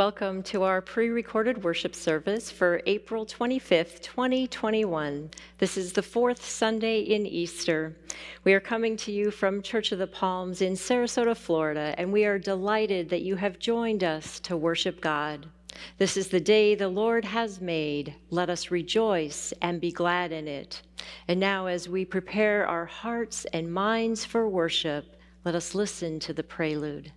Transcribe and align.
Welcome 0.00 0.42
to 0.44 0.62
our 0.62 0.80
pre 0.80 1.10
recorded 1.10 1.62
worship 1.62 1.94
service 1.94 2.50
for 2.50 2.80
April 2.86 3.26
25th, 3.26 4.00
2021. 4.00 5.30
This 5.58 5.76
is 5.76 5.92
the 5.92 6.02
fourth 6.02 6.42
Sunday 6.42 7.00
in 7.00 7.26
Easter. 7.26 7.94
We 8.42 8.54
are 8.54 8.60
coming 8.60 8.96
to 8.96 9.12
you 9.12 9.30
from 9.30 9.60
Church 9.60 9.92
of 9.92 9.98
the 9.98 10.06
Palms 10.06 10.62
in 10.62 10.72
Sarasota, 10.72 11.36
Florida, 11.36 11.94
and 11.98 12.10
we 12.10 12.24
are 12.24 12.38
delighted 12.38 13.10
that 13.10 13.20
you 13.20 13.36
have 13.36 13.58
joined 13.58 14.02
us 14.02 14.40
to 14.40 14.56
worship 14.56 15.02
God. 15.02 15.46
This 15.98 16.16
is 16.16 16.28
the 16.28 16.40
day 16.40 16.74
the 16.74 16.88
Lord 16.88 17.26
has 17.26 17.60
made. 17.60 18.14
Let 18.30 18.48
us 18.48 18.70
rejoice 18.70 19.52
and 19.60 19.82
be 19.82 19.92
glad 19.92 20.32
in 20.32 20.48
it. 20.48 20.80
And 21.28 21.38
now, 21.38 21.66
as 21.66 21.90
we 21.90 22.06
prepare 22.06 22.66
our 22.66 22.86
hearts 22.86 23.44
and 23.52 23.70
minds 23.70 24.24
for 24.24 24.48
worship, 24.48 25.20
let 25.44 25.54
us 25.54 25.74
listen 25.74 26.18
to 26.20 26.32
the 26.32 26.42
prelude. 26.42 27.12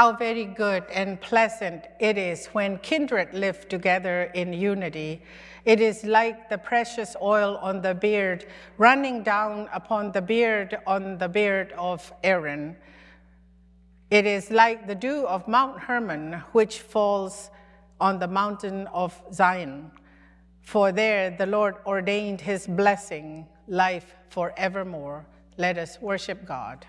How 0.00 0.12
very 0.12 0.46
good 0.46 0.84
and 0.90 1.20
pleasant 1.20 1.84
it 1.98 2.16
is 2.16 2.46
when 2.54 2.78
kindred 2.78 3.34
live 3.34 3.68
together 3.68 4.30
in 4.32 4.50
unity. 4.54 5.20
It 5.66 5.78
is 5.78 6.04
like 6.04 6.48
the 6.48 6.56
precious 6.56 7.16
oil 7.20 7.58
on 7.58 7.82
the 7.82 7.94
beard, 7.94 8.46
running 8.78 9.22
down 9.22 9.68
upon 9.74 10.12
the 10.12 10.22
beard 10.22 10.78
on 10.86 11.18
the 11.18 11.28
beard 11.28 11.74
of 11.76 12.14
Aaron. 12.24 12.78
It 14.10 14.24
is 14.24 14.50
like 14.50 14.86
the 14.86 14.94
dew 14.94 15.26
of 15.26 15.46
Mount 15.46 15.78
Hermon, 15.80 16.44
which 16.52 16.80
falls 16.80 17.50
on 18.00 18.18
the 18.18 18.28
mountain 18.28 18.86
of 18.86 19.20
Zion. 19.34 19.90
For 20.62 20.92
there 20.92 21.30
the 21.30 21.44
Lord 21.44 21.74
ordained 21.84 22.40
his 22.40 22.66
blessing, 22.66 23.46
life 23.68 24.14
forevermore. 24.30 25.26
Let 25.58 25.76
us 25.76 26.00
worship 26.00 26.46
God. 26.46 26.86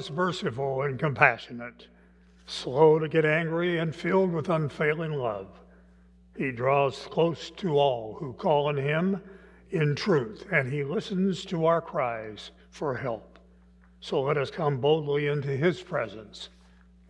Is 0.00 0.10
merciful 0.10 0.80
and 0.80 0.98
compassionate, 0.98 1.86
slow 2.46 2.98
to 2.98 3.06
get 3.06 3.26
angry, 3.26 3.76
and 3.76 3.94
filled 3.94 4.32
with 4.32 4.48
unfailing 4.48 5.12
love. 5.12 5.48
He 6.38 6.52
draws 6.52 7.06
close 7.10 7.50
to 7.58 7.78
all 7.78 8.16
who 8.18 8.32
call 8.32 8.68
on 8.68 8.78
him 8.78 9.20
in 9.72 9.94
truth, 9.94 10.46
and 10.50 10.72
he 10.72 10.84
listens 10.84 11.44
to 11.44 11.66
our 11.66 11.82
cries 11.82 12.50
for 12.70 12.96
help. 12.96 13.38
So 14.00 14.22
let 14.22 14.38
us 14.38 14.50
come 14.50 14.80
boldly 14.80 15.26
into 15.26 15.48
his 15.48 15.82
presence 15.82 16.48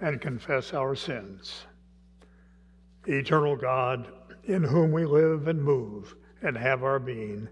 and 0.00 0.20
confess 0.20 0.75
our 0.75 0.96
sins. 0.96 1.66
Eternal 3.06 3.54
God, 3.54 4.08
in 4.44 4.64
whom 4.64 4.90
we 4.90 5.04
live 5.04 5.46
and 5.46 5.62
move 5.62 6.16
and 6.42 6.56
have 6.56 6.82
our 6.82 6.98
being, 6.98 7.48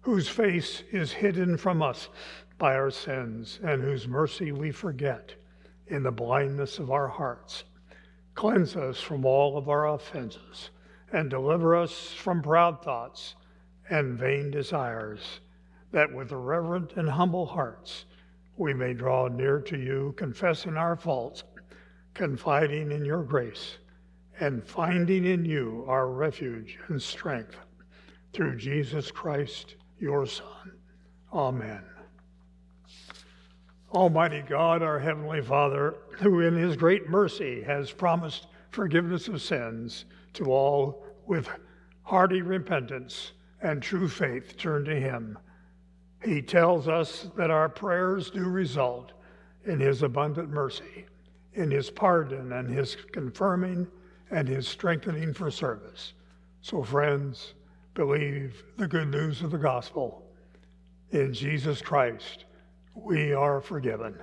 whose 0.00 0.30
face 0.30 0.82
is 0.90 1.12
hidden 1.12 1.58
from 1.58 1.82
us 1.82 2.08
by 2.62 2.76
our 2.76 2.92
sins, 2.92 3.58
and 3.64 3.82
whose 3.82 4.06
mercy 4.06 4.52
we 4.52 4.70
forget 4.70 5.34
in 5.88 6.04
the 6.04 6.12
blindness 6.12 6.78
of 6.78 6.92
our 6.92 7.08
hearts. 7.08 7.64
Cleanse 8.36 8.76
us 8.76 9.00
from 9.00 9.24
all 9.24 9.58
of 9.58 9.68
our 9.68 9.88
offenses, 9.88 10.70
and 11.12 11.28
deliver 11.28 11.74
us 11.74 12.12
from 12.12 12.40
proud 12.40 12.80
thoughts 12.80 13.34
and 13.90 14.16
vain 14.16 14.52
desires, 14.52 15.40
that 15.90 16.14
with 16.14 16.30
reverent 16.30 16.92
and 16.92 17.10
humble 17.10 17.46
hearts 17.46 18.04
we 18.56 18.72
may 18.72 18.94
draw 18.94 19.26
near 19.26 19.60
to 19.62 19.76
you, 19.76 20.14
confessing 20.16 20.76
our 20.76 20.94
faults, 20.94 21.42
confiding 22.14 22.92
in 22.92 23.04
your 23.04 23.24
grace, 23.24 23.78
and 24.38 24.62
finding 24.62 25.24
in 25.24 25.44
you 25.44 25.84
our 25.88 26.08
refuge 26.08 26.78
and 26.86 27.02
strength. 27.02 27.56
Through 28.32 28.56
Jesus 28.56 29.10
Christ, 29.10 29.74
your 29.98 30.26
Son. 30.26 30.78
Amen. 31.32 31.91
Almighty 33.94 34.40
God, 34.40 34.82
our 34.82 34.98
Heavenly 34.98 35.42
Father, 35.42 35.96
who 36.12 36.40
in 36.40 36.56
His 36.56 36.76
great 36.76 37.10
mercy 37.10 37.62
has 37.62 37.90
promised 37.90 38.46
forgiveness 38.70 39.28
of 39.28 39.42
sins 39.42 40.06
to 40.32 40.50
all 40.50 41.04
with 41.26 41.48
hearty 42.02 42.40
repentance 42.40 43.32
and 43.60 43.82
true 43.82 44.08
faith 44.08 44.56
turn 44.56 44.86
to 44.86 44.98
Him. 44.98 45.38
He 46.24 46.40
tells 46.40 46.88
us 46.88 47.28
that 47.36 47.50
our 47.50 47.68
prayers 47.68 48.30
do 48.30 48.44
result 48.44 49.12
in 49.66 49.78
His 49.78 50.02
abundant 50.02 50.48
mercy, 50.48 51.04
in 51.52 51.70
His 51.70 51.90
pardon 51.90 52.52
and 52.52 52.70
His 52.70 52.96
confirming 53.12 53.86
and 54.30 54.48
His 54.48 54.66
strengthening 54.66 55.34
for 55.34 55.50
service. 55.50 56.14
So, 56.62 56.82
friends, 56.82 57.52
believe 57.92 58.62
the 58.78 58.88
good 58.88 59.08
news 59.08 59.42
of 59.42 59.50
the 59.50 59.58
gospel. 59.58 60.22
In 61.10 61.34
Jesus 61.34 61.82
Christ, 61.82 62.46
we 62.94 63.32
are 63.32 63.60
forgiven. 63.60 64.14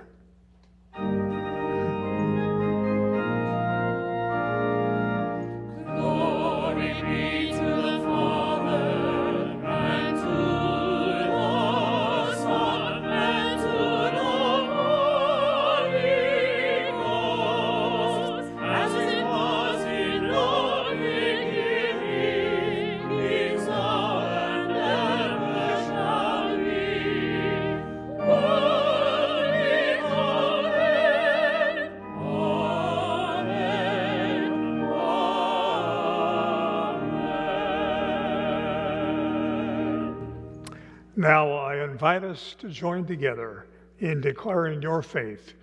Now 41.16 41.50
I 41.50 41.82
invite 41.82 42.22
us 42.22 42.54
to 42.60 42.68
join 42.68 43.04
together 43.04 43.66
in 43.98 44.20
declaring 44.20 44.80
your 44.80 45.02
faith 45.02 45.54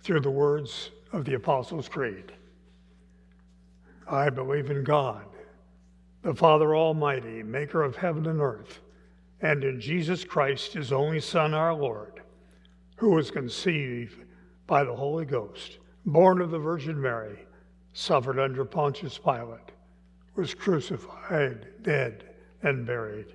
through 0.00 0.20
the 0.20 0.30
words 0.30 0.90
of 1.12 1.24
the 1.24 1.34
Apostles' 1.34 1.88
Creed. 1.88 2.32
I 4.08 4.30
believe 4.30 4.70
in 4.70 4.82
God, 4.82 5.24
the 6.22 6.34
Father 6.34 6.74
Almighty, 6.74 7.42
maker 7.42 7.82
of 7.82 7.96
heaven 7.96 8.26
and 8.26 8.40
earth, 8.40 8.80
and 9.40 9.62
in 9.62 9.80
Jesus 9.80 10.24
Christ, 10.24 10.72
his 10.72 10.92
only 10.92 11.20
Son, 11.20 11.54
our 11.54 11.74
Lord, 11.74 12.22
who 12.96 13.10
was 13.10 13.30
conceived 13.30 14.24
by 14.66 14.82
the 14.82 14.94
Holy 14.94 15.24
Ghost, 15.24 15.78
born 16.04 16.40
of 16.40 16.50
the 16.50 16.58
Virgin 16.58 17.00
Mary, 17.00 17.38
suffered 17.92 18.40
under 18.40 18.64
Pontius 18.64 19.18
Pilate, 19.18 19.72
was 20.34 20.52
crucified, 20.52 21.68
dead, 21.82 22.24
and 22.62 22.84
buried 22.86 23.34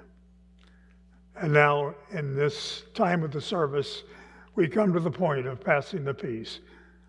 And 1.41 1.53
now, 1.53 1.95
in 2.11 2.35
this 2.35 2.83
time 2.93 3.23
of 3.23 3.31
the 3.31 3.41
service, 3.41 4.03
we 4.53 4.67
come 4.67 4.93
to 4.93 4.99
the 4.99 5.09
point 5.09 5.47
of 5.47 5.59
passing 5.59 6.03
the 6.03 6.13
peace. 6.13 6.59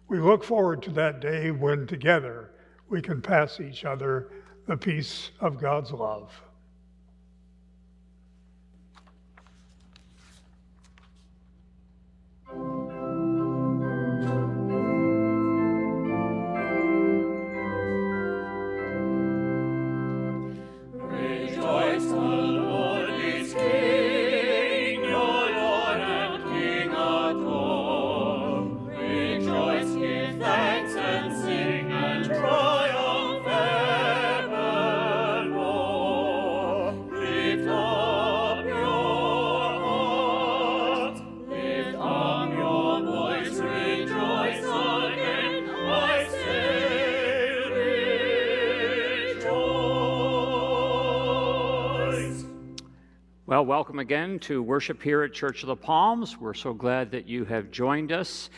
We 0.08 0.20
look 0.20 0.42
forward 0.42 0.82
to 0.84 0.90
that 0.92 1.20
day 1.20 1.50
when 1.50 1.86
together 1.86 2.50
we 2.88 3.02
can 3.02 3.20
pass 3.20 3.60
each 3.60 3.84
other 3.84 4.30
the 4.66 4.76
peace 4.78 5.32
of 5.40 5.60
God's 5.60 5.92
love. 5.92 6.32
Well, 53.52 53.66
welcome 53.66 53.98
again 53.98 54.38
to 54.38 54.62
worship 54.62 55.02
here 55.02 55.24
at 55.24 55.34
Church 55.34 55.62
of 55.62 55.66
the 55.66 55.76
Palms. 55.76 56.40
We're 56.40 56.54
so 56.54 56.72
glad 56.72 57.10
that 57.10 57.28
you 57.28 57.44
have 57.44 57.70
joined 57.70 58.10
us. 58.10 58.48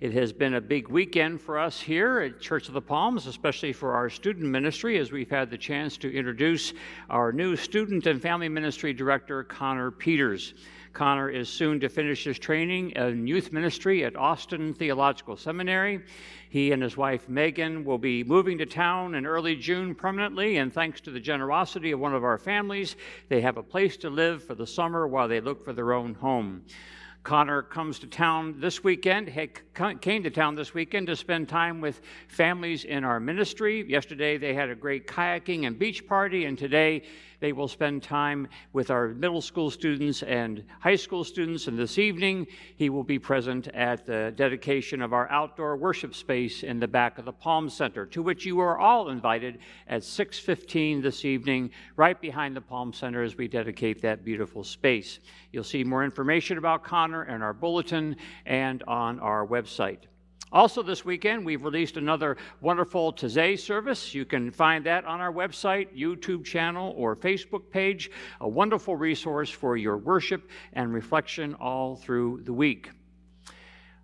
It 0.00 0.12
has 0.12 0.32
been 0.32 0.54
a 0.54 0.60
big 0.60 0.86
weekend 0.86 1.40
for 1.40 1.58
us 1.58 1.80
here 1.80 2.20
at 2.20 2.38
Church 2.38 2.68
of 2.68 2.74
the 2.74 2.80
Palms, 2.80 3.26
especially 3.26 3.72
for 3.72 3.94
our 3.94 4.08
student 4.08 4.46
ministry, 4.46 4.96
as 4.98 5.10
we've 5.10 5.28
had 5.28 5.50
the 5.50 5.58
chance 5.58 5.96
to 5.96 6.16
introduce 6.16 6.72
our 7.10 7.32
new 7.32 7.56
student 7.56 8.06
and 8.06 8.22
family 8.22 8.48
ministry 8.48 8.92
director, 8.92 9.42
Connor 9.42 9.90
Peters. 9.90 10.54
Connor 10.94 11.28
is 11.28 11.48
soon 11.48 11.80
to 11.80 11.88
finish 11.88 12.22
his 12.22 12.38
training 12.38 12.92
in 12.92 13.26
youth 13.26 13.52
ministry 13.52 14.04
at 14.04 14.14
Austin 14.14 14.72
Theological 14.72 15.36
Seminary. 15.36 16.00
He 16.48 16.70
and 16.70 16.80
his 16.80 16.96
wife 16.96 17.28
Megan 17.28 17.84
will 17.84 17.98
be 17.98 18.22
moving 18.22 18.58
to 18.58 18.66
town 18.66 19.16
in 19.16 19.26
early 19.26 19.56
June 19.56 19.96
permanently, 19.96 20.58
and 20.58 20.72
thanks 20.72 21.00
to 21.02 21.10
the 21.10 21.18
generosity 21.18 21.90
of 21.90 21.98
one 21.98 22.14
of 22.14 22.22
our 22.22 22.38
families, 22.38 22.94
they 23.28 23.40
have 23.40 23.56
a 23.56 23.62
place 23.62 23.96
to 23.98 24.08
live 24.08 24.44
for 24.44 24.54
the 24.54 24.66
summer 24.66 25.08
while 25.08 25.26
they 25.26 25.40
look 25.40 25.64
for 25.64 25.72
their 25.72 25.92
own 25.92 26.14
home. 26.14 26.62
Connor 27.24 27.62
comes 27.62 27.98
to 28.00 28.06
town 28.06 28.54
this 28.58 28.84
weekend, 28.84 29.32
came 30.02 30.22
to 30.22 30.30
town 30.30 30.54
this 30.54 30.74
weekend 30.74 31.06
to 31.06 31.16
spend 31.16 31.48
time 31.48 31.80
with 31.80 32.02
families 32.28 32.84
in 32.84 33.02
our 33.02 33.18
ministry. 33.18 33.82
Yesterday 33.88 34.36
they 34.36 34.52
had 34.52 34.68
a 34.68 34.74
great 34.74 35.06
kayaking 35.06 35.66
and 35.66 35.78
beach 35.78 36.06
party, 36.06 36.44
and 36.44 36.58
today 36.58 37.02
They 37.44 37.52
will 37.52 37.68
spend 37.68 38.02
time 38.02 38.48
with 38.72 38.90
our 38.90 39.08
middle 39.08 39.42
school 39.42 39.70
students 39.70 40.22
and 40.22 40.64
high 40.80 40.96
school 40.96 41.24
students. 41.24 41.68
And 41.68 41.78
this 41.78 41.98
evening, 41.98 42.46
he 42.76 42.88
will 42.88 43.04
be 43.04 43.18
present 43.18 43.68
at 43.68 44.06
the 44.06 44.32
dedication 44.34 45.02
of 45.02 45.12
our 45.12 45.30
outdoor 45.30 45.76
worship 45.76 46.14
space 46.14 46.62
in 46.62 46.80
the 46.80 46.88
back 46.88 47.18
of 47.18 47.26
the 47.26 47.34
Palm 47.34 47.68
Center, 47.68 48.06
to 48.06 48.22
which 48.22 48.46
you 48.46 48.60
are 48.60 48.78
all 48.78 49.10
invited 49.10 49.58
at 49.88 50.04
6:15 50.04 51.02
this 51.02 51.26
evening, 51.26 51.70
right 51.96 52.18
behind 52.18 52.56
the 52.56 52.62
Palm 52.62 52.94
Center, 52.94 53.22
as 53.22 53.36
we 53.36 53.46
dedicate 53.46 54.00
that 54.00 54.24
beautiful 54.24 54.64
space. 54.64 55.20
You'll 55.52 55.64
see 55.64 55.84
more 55.84 56.02
information 56.02 56.56
about 56.56 56.82
Connor 56.82 57.24
in 57.24 57.42
our 57.42 57.52
bulletin 57.52 58.16
and 58.46 58.82
on 58.84 59.20
our 59.20 59.46
website. 59.46 59.98
Also, 60.54 60.84
this 60.84 61.04
weekend, 61.04 61.44
we've 61.44 61.64
released 61.64 61.96
another 61.96 62.36
wonderful 62.60 63.12
Taizé 63.12 63.58
service. 63.58 64.14
You 64.14 64.24
can 64.24 64.52
find 64.52 64.86
that 64.86 65.04
on 65.04 65.20
our 65.20 65.32
website, 65.32 65.88
YouTube 65.98 66.44
channel, 66.44 66.94
or 66.96 67.16
Facebook 67.16 67.68
page. 67.72 68.08
A 68.40 68.48
wonderful 68.48 68.94
resource 68.94 69.50
for 69.50 69.76
your 69.76 69.96
worship 69.96 70.48
and 70.74 70.94
reflection 70.94 71.54
all 71.54 71.96
through 71.96 72.42
the 72.44 72.52
week. 72.52 72.88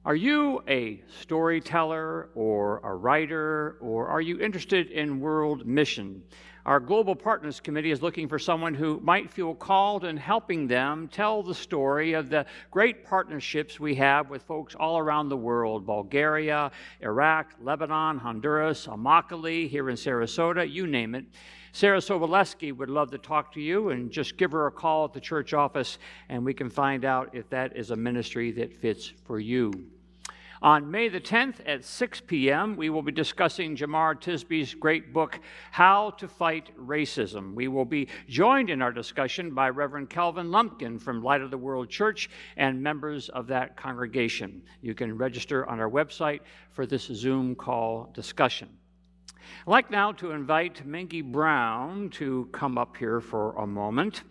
Are 0.04 0.16
you 0.16 0.60
a 0.66 1.04
storyteller 1.20 2.30
or 2.34 2.80
a 2.82 2.96
writer, 2.96 3.76
or 3.80 4.08
are 4.08 4.20
you 4.20 4.40
interested 4.40 4.90
in 4.90 5.20
world 5.20 5.68
mission? 5.68 6.20
Our 6.66 6.78
Global 6.78 7.16
Partners 7.16 7.58
Committee 7.58 7.90
is 7.90 8.02
looking 8.02 8.28
for 8.28 8.38
someone 8.38 8.74
who 8.74 9.00
might 9.00 9.30
feel 9.30 9.54
called 9.54 10.04
in 10.04 10.18
helping 10.18 10.66
them 10.66 11.08
tell 11.08 11.42
the 11.42 11.54
story 11.54 12.12
of 12.12 12.28
the 12.28 12.44
great 12.70 13.02
partnerships 13.02 13.80
we 13.80 13.94
have 13.94 14.28
with 14.28 14.42
folks 14.42 14.74
all 14.74 14.98
around 14.98 15.30
the 15.30 15.38
world 15.38 15.86
Bulgaria, 15.86 16.70
Iraq, 17.00 17.54
Lebanon, 17.62 18.18
Honduras, 18.18 18.86
Immokalee, 18.86 19.70
here 19.70 19.88
in 19.88 19.96
Sarasota, 19.96 20.70
you 20.70 20.86
name 20.86 21.14
it. 21.14 21.24
Sarah 21.72 21.98
Soboleski 21.98 22.76
would 22.76 22.90
love 22.90 23.10
to 23.12 23.18
talk 23.18 23.52
to 23.54 23.60
you 23.60 23.88
and 23.88 24.10
just 24.10 24.36
give 24.36 24.52
her 24.52 24.66
a 24.66 24.72
call 24.72 25.06
at 25.06 25.14
the 25.14 25.20
church 25.20 25.54
office, 25.54 25.98
and 26.28 26.44
we 26.44 26.52
can 26.52 26.68
find 26.68 27.06
out 27.06 27.30
if 27.32 27.48
that 27.48 27.74
is 27.74 27.90
a 27.90 27.96
ministry 27.96 28.50
that 28.52 28.74
fits 28.74 29.12
for 29.24 29.40
you. 29.40 29.72
On 30.62 30.90
May 30.90 31.08
the 31.08 31.22
10th 31.22 31.54
at 31.64 31.86
6 31.86 32.20
p.m., 32.26 32.76
we 32.76 32.90
will 32.90 33.00
be 33.00 33.12
discussing 33.12 33.74
Jemar 33.74 34.14
Tisby's 34.14 34.74
great 34.74 35.10
book, 35.10 35.40
How 35.70 36.10
to 36.18 36.28
Fight 36.28 36.68
Racism. 36.78 37.54
We 37.54 37.66
will 37.68 37.86
be 37.86 38.08
joined 38.28 38.68
in 38.68 38.82
our 38.82 38.92
discussion 38.92 39.54
by 39.54 39.70
Reverend 39.70 40.10
Calvin 40.10 40.50
Lumpkin 40.50 40.98
from 40.98 41.22
Light 41.22 41.40
of 41.40 41.50
the 41.50 41.56
World 41.56 41.88
Church 41.88 42.28
and 42.58 42.82
members 42.82 43.30
of 43.30 43.46
that 43.46 43.78
congregation. 43.78 44.60
You 44.82 44.94
can 44.94 45.16
register 45.16 45.66
on 45.66 45.80
our 45.80 45.88
website 45.88 46.40
for 46.72 46.84
this 46.84 47.04
Zoom 47.04 47.54
call 47.54 48.10
discussion. 48.12 48.68
I'd 49.66 49.70
like 49.70 49.90
now 49.90 50.12
to 50.12 50.32
invite 50.32 50.86
Mingy 50.86 51.24
Brown 51.24 52.10
to 52.10 52.50
come 52.52 52.76
up 52.76 52.98
here 52.98 53.22
for 53.22 53.56
a 53.56 53.66
moment. 53.66 54.24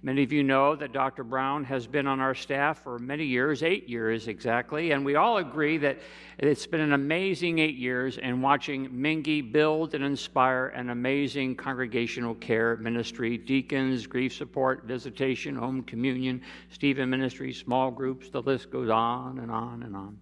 Many 0.00 0.22
of 0.22 0.30
you 0.30 0.44
know 0.44 0.76
that 0.76 0.92
Dr. 0.92 1.24
Brown 1.24 1.64
has 1.64 1.88
been 1.88 2.06
on 2.06 2.20
our 2.20 2.34
staff 2.34 2.84
for 2.84 3.00
many 3.00 3.24
years, 3.24 3.64
eight 3.64 3.88
years 3.88 4.28
exactly, 4.28 4.92
and 4.92 5.04
we 5.04 5.16
all 5.16 5.38
agree 5.38 5.76
that 5.78 5.98
it's 6.38 6.68
been 6.68 6.80
an 6.80 6.92
amazing 6.92 7.58
eight 7.58 7.74
years 7.74 8.16
in 8.16 8.40
watching 8.40 8.88
Mingy 8.90 9.50
build 9.50 9.94
and 9.94 10.04
inspire 10.04 10.68
an 10.68 10.90
amazing 10.90 11.56
congregational 11.56 12.36
care 12.36 12.76
ministry 12.76 13.36
deacons, 13.36 14.06
grief 14.06 14.32
support, 14.32 14.84
visitation, 14.84 15.56
home 15.56 15.82
communion, 15.82 16.42
Stephen 16.70 17.10
Ministry, 17.10 17.52
small 17.52 17.90
groups, 17.90 18.30
the 18.30 18.42
list 18.42 18.70
goes 18.70 18.90
on 18.90 19.40
and 19.40 19.50
on 19.50 19.82
and 19.82 19.96
on. 19.96 20.16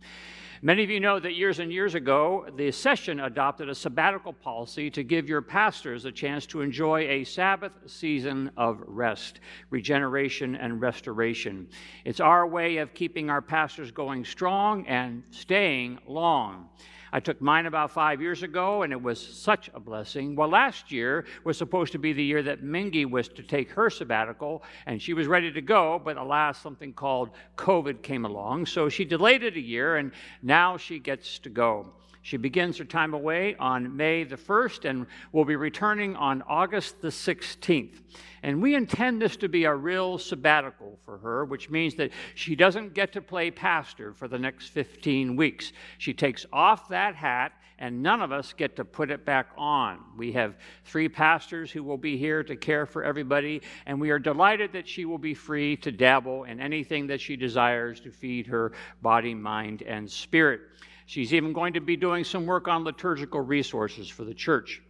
Many 0.66 0.82
of 0.82 0.90
you 0.90 0.98
know 0.98 1.20
that 1.20 1.36
years 1.36 1.60
and 1.60 1.72
years 1.72 1.94
ago, 1.94 2.44
the 2.56 2.72
session 2.72 3.20
adopted 3.20 3.68
a 3.68 3.74
sabbatical 3.76 4.32
policy 4.32 4.90
to 4.90 5.04
give 5.04 5.28
your 5.28 5.40
pastors 5.40 6.04
a 6.06 6.10
chance 6.10 6.44
to 6.46 6.60
enjoy 6.60 7.02
a 7.02 7.22
Sabbath 7.22 7.70
season 7.86 8.50
of 8.56 8.82
rest, 8.84 9.38
regeneration, 9.70 10.56
and 10.56 10.80
restoration. 10.80 11.68
It's 12.04 12.18
our 12.18 12.48
way 12.48 12.78
of 12.78 12.94
keeping 12.94 13.30
our 13.30 13.40
pastors 13.40 13.92
going 13.92 14.24
strong 14.24 14.84
and 14.88 15.22
staying 15.30 16.00
long. 16.04 16.68
I 17.16 17.20
took 17.20 17.40
mine 17.40 17.64
about 17.64 17.92
five 17.92 18.20
years 18.20 18.42
ago, 18.42 18.82
and 18.82 18.92
it 18.92 19.00
was 19.00 19.18
such 19.18 19.70
a 19.72 19.80
blessing. 19.80 20.36
Well, 20.36 20.50
last 20.50 20.92
year 20.92 21.24
was 21.44 21.56
supposed 21.56 21.92
to 21.92 21.98
be 21.98 22.12
the 22.12 22.22
year 22.22 22.42
that 22.42 22.62
Mingy 22.62 23.10
was 23.10 23.26
to 23.28 23.42
take 23.42 23.70
her 23.70 23.88
sabbatical, 23.88 24.62
and 24.84 25.00
she 25.00 25.14
was 25.14 25.26
ready 25.26 25.50
to 25.50 25.62
go, 25.62 25.98
but 26.04 26.18
alas, 26.18 26.60
something 26.60 26.92
called 26.92 27.30
COVID 27.56 28.02
came 28.02 28.26
along. 28.26 28.66
So 28.66 28.90
she 28.90 29.06
delayed 29.06 29.42
it 29.42 29.56
a 29.56 29.60
year, 29.60 29.96
and 29.96 30.12
now 30.42 30.76
she 30.76 30.98
gets 30.98 31.38
to 31.38 31.48
go. 31.48 31.94
She 32.26 32.38
begins 32.38 32.78
her 32.78 32.84
time 32.84 33.14
away 33.14 33.54
on 33.54 33.96
May 33.96 34.24
the 34.24 34.36
1st 34.36 34.84
and 34.84 35.06
will 35.30 35.44
be 35.44 35.54
returning 35.54 36.16
on 36.16 36.42
August 36.48 37.00
the 37.00 37.10
16th. 37.10 38.00
And 38.42 38.60
we 38.60 38.74
intend 38.74 39.22
this 39.22 39.36
to 39.36 39.48
be 39.48 39.62
a 39.62 39.72
real 39.72 40.18
sabbatical 40.18 40.98
for 41.04 41.18
her, 41.18 41.44
which 41.44 41.70
means 41.70 41.94
that 41.94 42.10
she 42.34 42.56
doesn't 42.56 42.94
get 42.94 43.12
to 43.12 43.20
play 43.20 43.52
pastor 43.52 44.12
for 44.12 44.26
the 44.26 44.40
next 44.40 44.70
15 44.70 45.36
weeks. 45.36 45.72
She 45.98 46.12
takes 46.12 46.44
off 46.52 46.88
that 46.88 47.14
hat, 47.14 47.52
and 47.78 48.02
none 48.02 48.20
of 48.20 48.32
us 48.32 48.52
get 48.52 48.74
to 48.74 48.84
put 48.84 49.12
it 49.12 49.24
back 49.24 49.50
on. 49.56 50.00
We 50.16 50.32
have 50.32 50.56
three 50.84 51.08
pastors 51.08 51.70
who 51.70 51.84
will 51.84 51.96
be 51.96 52.16
here 52.16 52.42
to 52.42 52.56
care 52.56 52.86
for 52.86 53.04
everybody, 53.04 53.62
and 53.86 54.00
we 54.00 54.10
are 54.10 54.18
delighted 54.18 54.72
that 54.72 54.88
she 54.88 55.04
will 55.04 55.18
be 55.18 55.34
free 55.34 55.76
to 55.76 55.92
dabble 55.92 56.42
in 56.42 56.58
anything 56.58 57.06
that 57.06 57.20
she 57.20 57.36
desires 57.36 58.00
to 58.00 58.10
feed 58.10 58.48
her 58.48 58.72
body, 59.00 59.32
mind, 59.32 59.82
and 59.82 60.10
spirit. 60.10 60.62
She's 61.06 61.32
even 61.32 61.52
going 61.52 61.74
to 61.74 61.80
be 61.80 61.96
doing 61.96 62.24
some 62.24 62.46
work 62.46 62.68
on 62.68 62.84
liturgical 62.84 63.40
resources 63.40 64.08
for 64.08 64.24
the 64.24 64.34
church. 64.34 64.82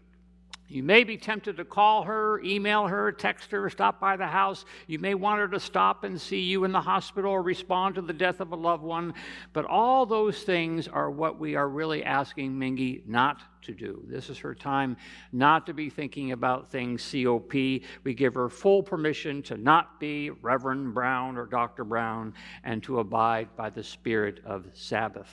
You 0.69 0.83
may 0.83 1.05
be 1.05 1.17
tempted 1.17 1.59
to 1.59 1.65
call 1.65 2.03
her, 2.03 2.41
email 2.41 2.89
her, 2.89 3.13
text 3.13 3.53
her, 3.53 3.71
stop 3.71 4.01
by 4.01 4.17
the 4.17 4.27
house. 4.27 4.65
You 4.89 4.99
may 4.99 5.15
want 5.15 5.39
her 5.39 5.47
to 5.49 5.61
stop 5.61 6.03
and 6.03 6.21
see 6.21 6.41
you 6.41 6.65
in 6.65 6.73
the 6.73 6.81
hospital 6.81 7.31
or 7.31 7.43
respond 7.43 7.95
to 7.95 8.03
the 8.03 8.13
death 8.13 8.41
of 8.41 8.51
a 8.51 8.57
loved 8.57 8.83
one. 8.83 9.15
But 9.53 9.67
all 9.67 10.07
those 10.07 10.43
things 10.43 10.89
are 10.89 11.09
what 11.09 11.39
we 11.39 11.55
are 11.55 11.69
really 11.69 12.03
asking 12.03 12.53
Mingy 12.53 13.07
not 13.07 13.43
to 13.63 13.73
do. 13.73 14.03
This 14.09 14.29
is 14.29 14.39
her 14.39 14.57
time 14.57 14.97
not 15.31 15.67
to 15.67 15.75
be 15.75 15.89
thinking 15.89 16.33
about 16.33 16.69
things 16.73 17.13
COP. 17.13 17.53
We 17.53 18.15
give 18.17 18.35
her 18.35 18.49
full 18.49 18.83
permission 18.83 19.43
to 19.43 19.57
not 19.57 20.01
be 20.01 20.31
Reverend 20.31 20.95
Brown 20.95 21.37
or 21.37 21.47
Dr. 21.47 21.85
Brown 21.85 22.35
and 22.65 22.83
to 22.85 22.99
abide 22.99 23.55
by 23.55 23.71
the 23.71 23.85
spirit 23.85 24.41
of 24.45 24.67
Sabbath. 24.75 25.29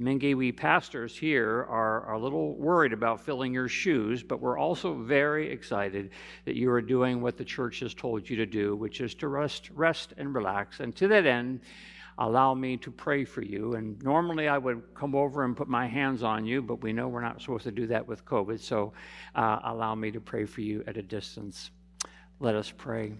Mingy, 0.00 0.36
we 0.36 0.52
pastors 0.52 1.16
here 1.16 1.66
are, 1.68 2.04
are 2.04 2.14
a 2.14 2.18
little 2.20 2.54
worried 2.54 2.92
about 2.92 3.20
filling 3.20 3.52
your 3.52 3.68
shoes, 3.68 4.22
but 4.22 4.40
we're 4.40 4.56
also 4.56 4.94
very 4.94 5.50
excited 5.50 6.10
that 6.44 6.54
you 6.54 6.70
are 6.70 6.80
doing 6.80 7.20
what 7.20 7.36
the 7.36 7.44
church 7.44 7.80
has 7.80 7.94
told 7.94 8.28
you 8.28 8.36
to 8.36 8.46
do, 8.46 8.76
which 8.76 9.00
is 9.00 9.12
to 9.16 9.26
rest, 9.26 9.70
rest 9.74 10.14
and 10.16 10.32
relax. 10.32 10.78
And 10.78 10.94
to 10.96 11.08
that 11.08 11.26
end, 11.26 11.62
allow 12.16 12.54
me 12.54 12.76
to 12.76 12.92
pray 12.92 13.24
for 13.24 13.42
you. 13.42 13.74
And 13.74 14.00
normally 14.04 14.46
I 14.46 14.56
would 14.56 14.82
come 14.94 15.16
over 15.16 15.44
and 15.44 15.56
put 15.56 15.66
my 15.66 15.88
hands 15.88 16.22
on 16.22 16.46
you, 16.46 16.62
but 16.62 16.80
we 16.80 16.92
know 16.92 17.08
we're 17.08 17.20
not 17.20 17.40
supposed 17.40 17.64
to 17.64 17.72
do 17.72 17.88
that 17.88 18.06
with 18.06 18.24
COVID. 18.24 18.60
So 18.60 18.92
uh, 19.34 19.58
allow 19.64 19.96
me 19.96 20.12
to 20.12 20.20
pray 20.20 20.44
for 20.44 20.60
you 20.60 20.84
at 20.86 20.96
a 20.96 21.02
distance. 21.02 21.72
Let 22.38 22.54
us 22.54 22.72
pray. 22.76 23.14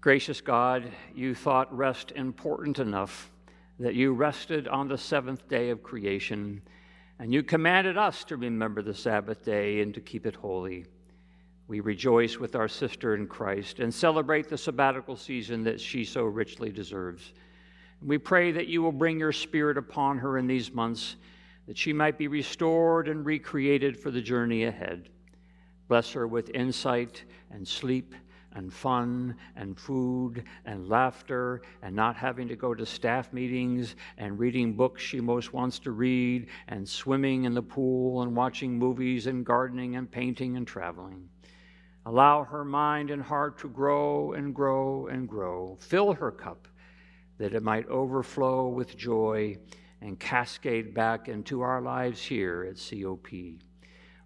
Gracious 0.00 0.40
God, 0.40 0.90
you 1.14 1.36
thought 1.36 1.74
rest 1.74 2.10
important 2.16 2.80
enough 2.80 3.30
that 3.78 3.94
you 3.94 4.12
rested 4.12 4.68
on 4.68 4.88
the 4.88 4.98
seventh 4.98 5.48
day 5.48 5.70
of 5.70 5.82
creation, 5.82 6.62
and 7.18 7.32
you 7.32 7.42
commanded 7.42 7.96
us 7.96 8.24
to 8.24 8.36
remember 8.36 8.82
the 8.82 8.94
Sabbath 8.94 9.44
day 9.44 9.80
and 9.80 9.92
to 9.94 10.00
keep 10.00 10.26
it 10.26 10.36
holy. 10.36 10.86
We 11.66 11.80
rejoice 11.80 12.38
with 12.38 12.56
our 12.56 12.68
sister 12.68 13.14
in 13.14 13.26
Christ 13.26 13.80
and 13.80 13.92
celebrate 13.92 14.48
the 14.48 14.58
sabbatical 14.58 15.16
season 15.16 15.64
that 15.64 15.80
she 15.80 16.04
so 16.04 16.24
richly 16.24 16.70
deserves. 16.70 17.32
We 18.02 18.18
pray 18.18 18.52
that 18.52 18.68
you 18.68 18.82
will 18.82 18.92
bring 18.92 19.18
your 19.18 19.32
spirit 19.32 19.78
upon 19.78 20.18
her 20.18 20.36
in 20.36 20.46
these 20.46 20.72
months, 20.72 21.16
that 21.66 21.78
she 21.78 21.92
might 21.92 22.18
be 22.18 22.28
restored 22.28 23.08
and 23.08 23.24
recreated 23.24 23.98
for 23.98 24.10
the 24.10 24.20
journey 24.20 24.64
ahead. 24.64 25.08
Bless 25.88 26.12
her 26.12 26.26
with 26.26 26.50
insight 26.50 27.24
and 27.50 27.66
sleep 27.66 28.14
and 28.54 28.72
fun 28.72 29.36
and 29.56 29.78
food 29.78 30.44
and 30.64 30.88
laughter 30.88 31.62
and 31.82 31.94
not 31.94 32.16
having 32.16 32.48
to 32.48 32.56
go 32.56 32.74
to 32.74 32.86
staff 32.86 33.32
meetings 33.32 33.96
and 34.18 34.38
reading 34.38 34.74
books 34.74 35.02
she 35.02 35.20
most 35.20 35.52
wants 35.52 35.78
to 35.80 35.90
read 35.90 36.46
and 36.68 36.88
swimming 36.88 37.44
in 37.44 37.54
the 37.54 37.62
pool 37.62 38.22
and 38.22 38.36
watching 38.36 38.78
movies 38.78 39.26
and 39.26 39.44
gardening 39.44 39.96
and 39.96 40.10
painting 40.10 40.56
and 40.56 40.66
traveling. 40.66 41.28
Allow 42.06 42.44
her 42.44 42.64
mind 42.64 43.10
and 43.10 43.22
heart 43.22 43.58
to 43.60 43.68
grow 43.68 44.32
and 44.32 44.54
grow 44.54 45.06
and 45.06 45.28
grow. 45.28 45.76
Fill 45.80 46.12
her 46.12 46.30
cup 46.30 46.68
that 47.38 47.54
it 47.54 47.62
might 47.62 47.88
overflow 47.88 48.68
with 48.68 48.96
joy 48.96 49.56
and 50.00 50.20
cascade 50.20 50.94
back 50.94 51.28
into 51.28 51.62
our 51.62 51.80
lives 51.80 52.20
here 52.20 52.68
at 52.70 52.76
COP. 52.76 53.28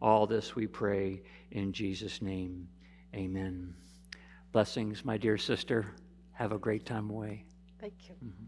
All 0.02 0.26
this 0.26 0.56
we 0.56 0.66
pray 0.66 1.22
in 1.52 1.72
Jesus' 1.72 2.20
name. 2.20 2.68
Amen. 3.14 3.74
Blessings, 4.52 5.04
my 5.04 5.18
dear 5.18 5.36
sister. 5.36 5.94
Have 6.32 6.52
a 6.52 6.58
great 6.58 6.86
time 6.86 7.10
away. 7.10 7.44
Thank 7.80 7.94
you. 8.08 8.14
Mm-hmm. 8.14 8.44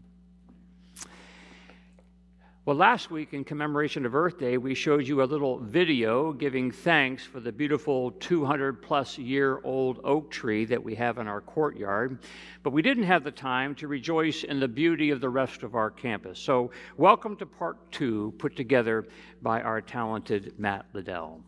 Well, 2.63 2.75
last 2.75 3.09
week 3.09 3.33
in 3.33 3.43
commemoration 3.43 4.05
of 4.05 4.15
Earth 4.15 4.37
Day, 4.37 4.57
we 4.57 4.75
showed 4.75 5.07
you 5.07 5.21
a 5.21 5.25
little 5.25 5.57
video 5.59 6.31
giving 6.31 6.71
thanks 6.71 7.25
for 7.25 7.39
the 7.39 7.51
beautiful 7.51 8.11
200 8.11 8.81
plus 8.81 9.17
year 9.17 9.59
old 9.63 9.99
oak 10.03 10.29
tree 10.31 10.65
that 10.65 10.83
we 10.83 10.95
have 10.95 11.17
in 11.17 11.27
our 11.27 11.41
courtyard. 11.41 12.19
But 12.61 12.71
we 12.71 12.81
didn't 12.81 13.05
have 13.05 13.23
the 13.23 13.31
time 13.31 13.75
to 13.75 13.87
rejoice 13.87 14.43
in 14.43 14.59
the 14.59 14.67
beauty 14.67 15.09
of 15.09 15.21
the 15.21 15.29
rest 15.29 15.63
of 15.63 15.75
our 15.75 15.89
campus. 15.89 16.39
So, 16.39 16.71
welcome 16.97 17.35
to 17.37 17.45
part 17.45 17.91
two, 17.91 18.33
put 18.37 18.55
together 18.55 19.07
by 19.41 19.61
our 19.61 19.81
talented 19.81 20.53
Matt 20.59 20.85
Liddell. 20.93 21.41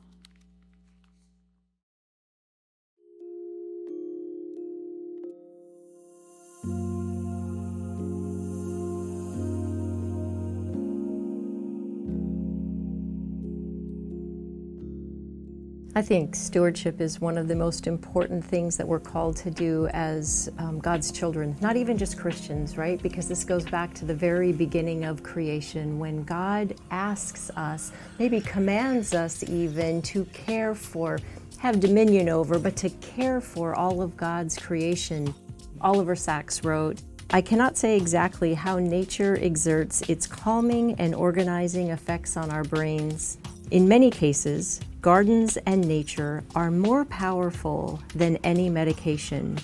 I 15.95 16.01
think 16.01 16.35
stewardship 16.35 16.99
is 16.99 17.21
one 17.21 17.37
of 17.37 17.47
the 17.47 17.55
most 17.55 17.85
important 17.85 18.43
things 18.43 18.77
that 18.77 18.87
we're 18.87 18.99
called 18.99 19.37
to 19.37 19.51
do 19.51 19.85
as 19.93 20.49
um, 20.57 20.79
God's 20.79 21.11
children, 21.11 21.55
not 21.61 21.75
even 21.75 21.99
just 21.99 22.17
Christians, 22.17 22.79
right? 22.79 22.99
Because 22.99 23.27
this 23.27 23.43
goes 23.43 23.63
back 23.63 23.93
to 23.95 24.05
the 24.05 24.15
very 24.15 24.51
beginning 24.51 25.05
of 25.05 25.21
creation 25.21 25.99
when 25.99 26.23
God 26.23 26.73
asks 26.89 27.51
us, 27.51 27.91
maybe 28.17 28.41
commands 28.41 29.13
us 29.13 29.43
even, 29.47 30.01
to 30.01 30.25
care 30.25 30.73
for, 30.73 31.19
have 31.59 31.79
dominion 31.79 32.27
over, 32.27 32.57
but 32.57 32.75
to 32.77 32.89
care 32.89 33.39
for 33.39 33.75
all 33.75 34.01
of 34.01 34.17
God's 34.17 34.57
creation. 34.57 35.31
Oliver 35.79 36.15
Sacks 36.15 36.63
wrote, 36.63 37.03
I 37.29 37.41
cannot 37.41 37.77
say 37.77 37.95
exactly 37.95 38.55
how 38.55 38.79
nature 38.79 39.37
exerts 39.39 40.01
its 40.09 40.25
calming 40.25 40.95
and 40.95 41.13
organizing 41.13 41.89
effects 41.89 42.35
on 42.35 42.49
our 42.49 42.63
brains. 42.63 43.37
In 43.69 43.87
many 43.87 44.09
cases, 44.09 44.79
gardens 45.03 45.57
and 45.65 45.85
nature 45.85 46.41
are 46.55 46.71
more 46.71 47.03
powerful 47.03 48.01
than 48.15 48.37
any 48.37 48.69
medication. 48.69 49.59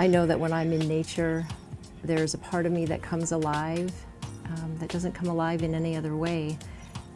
I 0.00 0.08
know 0.08 0.26
that 0.26 0.38
when 0.38 0.52
I'm 0.52 0.72
in 0.72 0.80
nature, 0.88 1.46
there's 2.02 2.34
a 2.34 2.38
part 2.38 2.66
of 2.66 2.72
me 2.72 2.86
that 2.86 3.00
comes 3.00 3.30
alive 3.30 3.92
um, 4.46 4.76
that 4.78 4.88
doesn't 4.88 5.12
come 5.12 5.28
alive 5.28 5.62
in 5.62 5.76
any 5.76 5.94
other 5.96 6.16
way. 6.16 6.58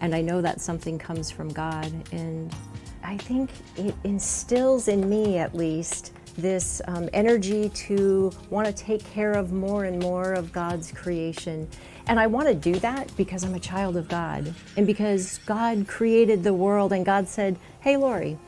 And 0.01 0.15
I 0.15 0.21
know 0.21 0.41
that 0.41 0.61
something 0.61 1.01
comes 1.01 1.33
from 1.33 1.49
God. 1.49 1.93
And 2.13 2.55
I 3.03 3.17
think 3.17 3.51
it 3.77 3.97
instills 4.05 4.87
in 4.87 5.09
me, 5.09 5.39
at 5.39 5.53
least, 5.53 6.13
this 6.37 6.81
um, 6.87 7.09
energy 7.13 7.69
to 7.71 8.33
want 8.51 8.67
to 8.67 8.73
take 8.73 9.05
care 9.05 9.33
of 9.33 9.53
more 9.53 9.85
and 9.85 10.01
more 10.01 10.33
of 10.33 10.53
God's 10.53 10.93
creation. 10.93 11.69
And 12.07 12.21
I 12.21 12.27
want 12.27 12.49
to 12.49 12.55
do 12.55 12.79
that 12.81 13.15
because 13.17 13.45
I'm 13.45 13.55
a 13.55 13.61
child 13.61 13.97
of 13.97 14.09
God 14.09 14.55
and 14.77 14.87
because 14.87 15.39
God 15.47 15.87
created 15.89 16.43
the 16.43 16.55
world 16.55 16.93
and 16.93 17.05
God 17.05 17.29
said, 17.29 17.59
Hey, 17.81 17.97
Lori, 17.97 18.39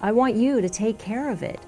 I 0.00 0.12
want 0.12 0.36
you 0.36 0.60
to 0.60 0.68
take 0.68 0.98
care 0.98 1.30
of 1.30 1.42
it. 1.42 1.60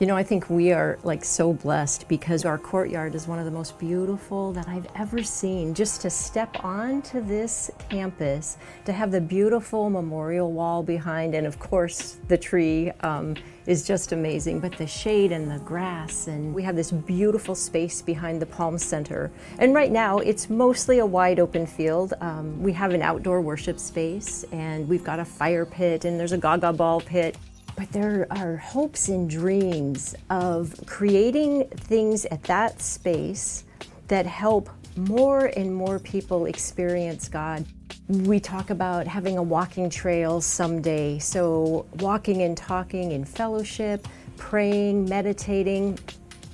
You 0.00 0.08
know, 0.08 0.16
I 0.16 0.24
think 0.24 0.50
we 0.50 0.72
are 0.72 0.98
like 1.04 1.24
so 1.24 1.52
blessed 1.52 2.08
because 2.08 2.44
our 2.44 2.58
courtyard 2.58 3.14
is 3.14 3.28
one 3.28 3.38
of 3.38 3.44
the 3.44 3.50
most 3.52 3.78
beautiful 3.78 4.52
that 4.52 4.68
I've 4.68 4.88
ever 4.96 5.22
seen. 5.22 5.72
Just 5.72 6.00
to 6.02 6.10
step 6.10 6.64
onto 6.64 7.20
this 7.20 7.70
campus, 7.88 8.58
to 8.86 8.92
have 8.92 9.12
the 9.12 9.20
beautiful 9.20 9.88
memorial 9.90 10.50
wall 10.50 10.82
behind, 10.82 11.34
and 11.34 11.46
of 11.46 11.60
course, 11.60 12.18
the 12.26 12.36
tree 12.36 12.90
um, 13.02 13.36
is 13.66 13.86
just 13.86 14.12
amazing. 14.12 14.60
But 14.60 14.76
the 14.76 14.86
shade 14.86 15.32
and 15.32 15.50
the 15.50 15.58
grass, 15.60 16.26
and 16.26 16.54
we 16.54 16.62
have 16.62 16.76
this 16.76 16.90
beautiful 16.90 17.54
space 17.54 18.02
behind 18.02 18.40
the 18.40 18.46
Palm 18.46 18.78
Center. 18.78 19.30
And 19.58 19.74
right 19.74 19.90
now, 19.90 20.18
it's 20.18 20.50
mostly 20.50 20.98
a 20.98 21.06
wide 21.06 21.40
open 21.40 21.66
field. 21.66 22.14
Um, 22.20 22.62
we 22.62 22.72
have 22.72 22.92
an 22.92 23.02
outdoor 23.02 23.40
worship 23.40 23.78
space, 23.78 24.44
and 24.52 24.88
we've 24.88 25.04
got 25.04 25.18
a 25.18 25.24
fire 25.24 25.66
pit, 25.66 26.04
and 26.04 26.18
there's 26.18 26.32
a 26.32 26.38
gaga 26.38 26.72
ball 26.72 27.00
pit. 27.00 27.36
But 27.76 27.90
there 27.90 28.26
are 28.30 28.56
hopes 28.56 29.08
and 29.08 29.28
dreams 29.28 30.14
of 30.30 30.74
creating 30.86 31.68
things 31.70 32.24
at 32.26 32.42
that 32.44 32.80
space 32.80 33.64
that 34.08 34.26
help 34.26 34.68
more 34.96 35.46
and 35.56 35.74
more 35.74 35.98
people 35.98 36.46
experience 36.46 37.28
God. 37.28 37.64
We 38.08 38.38
talk 38.38 38.70
about 38.70 39.06
having 39.06 39.38
a 39.38 39.42
walking 39.42 39.90
trail 39.90 40.40
someday. 40.40 41.18
So, 41.18 41.86
walking 42.00 42.42
and 42.42 42.56
talking 42.56 43.12
in 43.12 43.24
fellowship, 43.24 44.06
praying, 44.36 45.08
meditating. 45.08 45.98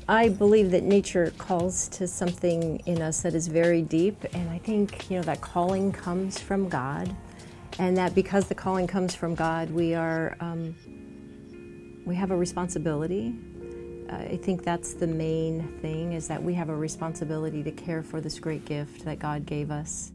I 0.09 0.29
believe 0.29 0.71
that 0.73 0.83
nature 0.83 1.33
calls 1.39 1.89
to 1.91 2.09
something 2.09 2.81
in 2.87 3.01
us 3.01 3.23
that 3.23 3.35
is 3.35 3.47
very 3.47 3.83
deep, 3.83 4.25
and 4.33 4.51
I 4.51 4.59
think 4.59 5.09
you 5.09 5.17
know 5.17 5.23
that 5.23 5.41
calling 5.41 5.93
comes 5.93 6.41
from 6.41 6.69
God, 6.69 7.15
and 7.79 7.97
that 7.97 8.15
because 8.15 8.49
the 8.49 8.55
calling 8.55 8.87
comes 8.87 9.15
from 9.15 9.35
God, 9.35 9.71
we 9.71 9.95
are 9.95 10.37
um, 10.41 10.75
we 12.05 12.15
have 12.17 12.33
a 12.33 12.37
responsibility. 12.37 13.35
I 14.13 14.39
think 14.43 14.65
that's 14.65 14.95
the 14.95 15.07
main 15.07 15.79
thing 15.81 16.15
is 16.15 16.27
that 16.29 16.43
we 16.43 16.55
have 16.55 16.69
a 16.69 16.75
responsibility 16.75 17.63
to 17.63 17.71
care 17.71 18.03
for 18.03 18.21
this 18.21 18.41
great 18.41 18.65
gift 18.65 19.05
that 19.05 19.21
God 19.21 19.47
gave 19.47 19.71
us. 19.71 20.13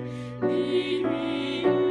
Lead 0.00 1.04
me 1.04 1.81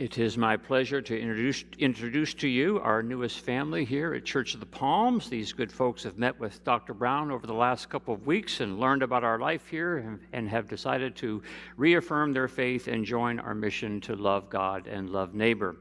It 0.00 0.16
is 0.16 0.38
my 0.38 0.56
pleasure 0.56 1.02
to 1.02 1.20
introduce, 1.20 1.62
introduce 1.78 2.32
to 2.32 2.48
you 2.48 2.80
our 2.80 3.02
newest 3.02 3.40
family 3.40 3.84
here 3.84 4.14
at 4.14 4.24
Church 4.24 4.54
of 4.54 4.60
the 4.60 4.64
Palms. 4.64 5.28
These 5.28 5.52
good 5.52 5.70
folks 5.70 6.04
have 6.04 6.16
met 6.16 6.40
with 6.40 6.64
Dr. 6.64 6.94
Brown 6.94 7.30
over 7.30 7.46
the 7.46 7.52
last 7.52 7.90
couple 7.90 8.14
of 8.14 8.26
weeks 8.26 8.60
and 8.60 8.80
learned 8.80 9.02
about 9.02 9.24
our 9.24 9.38
life 9.38 9.66
here 9.66 9.98
and, 9.98 10.18
and 10.32 10.48
have 10.48 10.70
decided 10.70 11.16
to 11.16 11.42
reaffirm 11.76 12.32
their 12.32 12.48
faith 12.48 12.88
and 12.88 13.04
join 13.04 13.38
our 13.40 13.54
mission 13.54 14.00
to 14.00 14.16
love 14.16 14.48
God 14.48 14.86
and 14.86 15.10
love 15.10 15.34
neighbor. 15.34 15.76